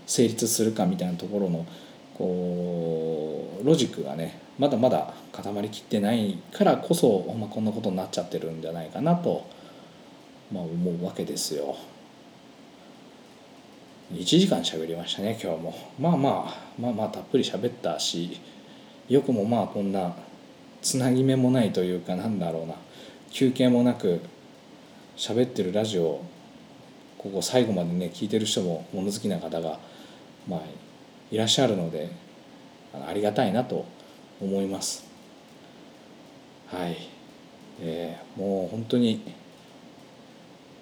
[0.06, 1.66] 成立するかみたいなところの
[2.16, 9.46] こうロジックがねまだまだ固まりきってないからこそ、まあ、こんなことになっちゃってるんじゃないかなと
[10.52, 11.74] まあ、思うわけですよ。
[14.12, 15.74] 1時間喋りましたね今日も。
[15.98, 18.38] まあまあまあまあたっぷり喋ったし
[19.08, 20.14] よくもまあこんな
[20.82, 22.74] つなぎ目もないというかなんだろうな。
[23.30, 24.20] 休憩もなく
[25.16, 26.22] 喋ってるラジオ
[27.16, 29.78] ここ最後までね聞いてる人も物好きな方が
[30.48, 30.60] まあ
[31.30, 32.10] いらっしゃるので
[32.92, 33.86] ありがたいなと
[34.40, 35.06] 思います。
[36.66, 36.96] はい、
[37.80, 39.22] えー、もう本当に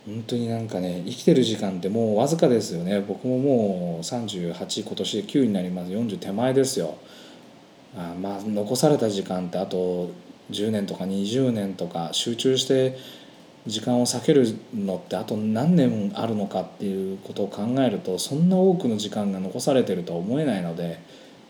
[0.06, 3.00] 本当になんかね生きてる時間ってもうわずかですよね。
[3.00, 5.92] 僕ももう38今年で9になります。
[5.92, 6.96] 40手前ですよ。
[7.96, 10.10] あまあ残された時間ってあと
[10.50, 12.96] 10年とか20年とか集中して
[13.66, 21.00] 時間を避けるのってあと何年あるのかっていうことを考えるとそんな多くの時間が残されてるとは思えないので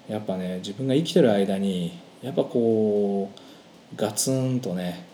[0.08, 5.06] やっぱね自分が生きてる間にやっぱこうガツンとね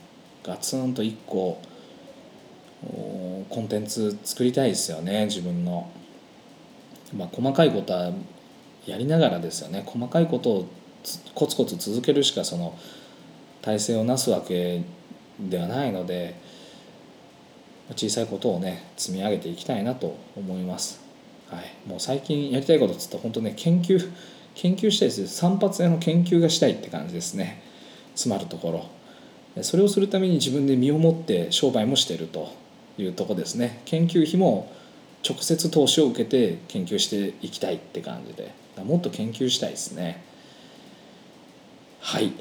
[0.42, 1.60] ガツンと一個
[3.50, 5.90] コンテンツ作りたいですよね自分の。
[7.16, 8.10] まあ、細かいことは
[8.84, 10.68] やりながらですよね細かいことを
[11.34, 12.76] コツコツ続けるしかその
[13.62, 14.82] 体制をなすわけ
[15.40, 16.34] ではないので
[17.94, 21.00] 小さいことをね積み上げていきたいなと思います。
[21.50, 24.12] はい、もう最近やりたいことっつったら本当ね研究
[24.54, 25.28] 研究したいです。
[25.28, 27.62] 散髪屋の研究がしたいって感じですね。
[28.14, 28.72] つまるとこ
[29.54, 29.62] ろ。
[29.62, 32.52] それをするために自分で身をもって商売もしてると
[32.98, 33.82] いうとこですね。
[33.84, 34.72] 研究費も
[35.26, 38.52] 直接投資を受けて研究していきたいって感じで。
[38.84, 40.22] もっと研究したいですね。
[42.06, 42.32] はい。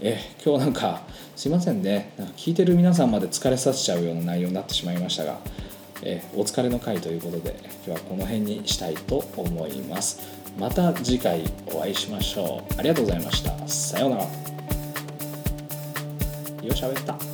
[0.00, 1.02] え今日なんか
[1.36, 2.14] すいませんね。
[2.16, 5.38] なんか聞いてる皆さんまで疲れさせちゃうような内容になってしまいましたが、
[6.02, 7.54] え、お疲れの回ということで
[7.86, 10.22] 今日はこの辺にしたいと思います。
[10.58, 12.74] また次回お会いしましょう。
[12.78, 13.68] ありがとうございました。
[13.68, 14.24] さようなら。
[16.62, 17.33] よしゃべった。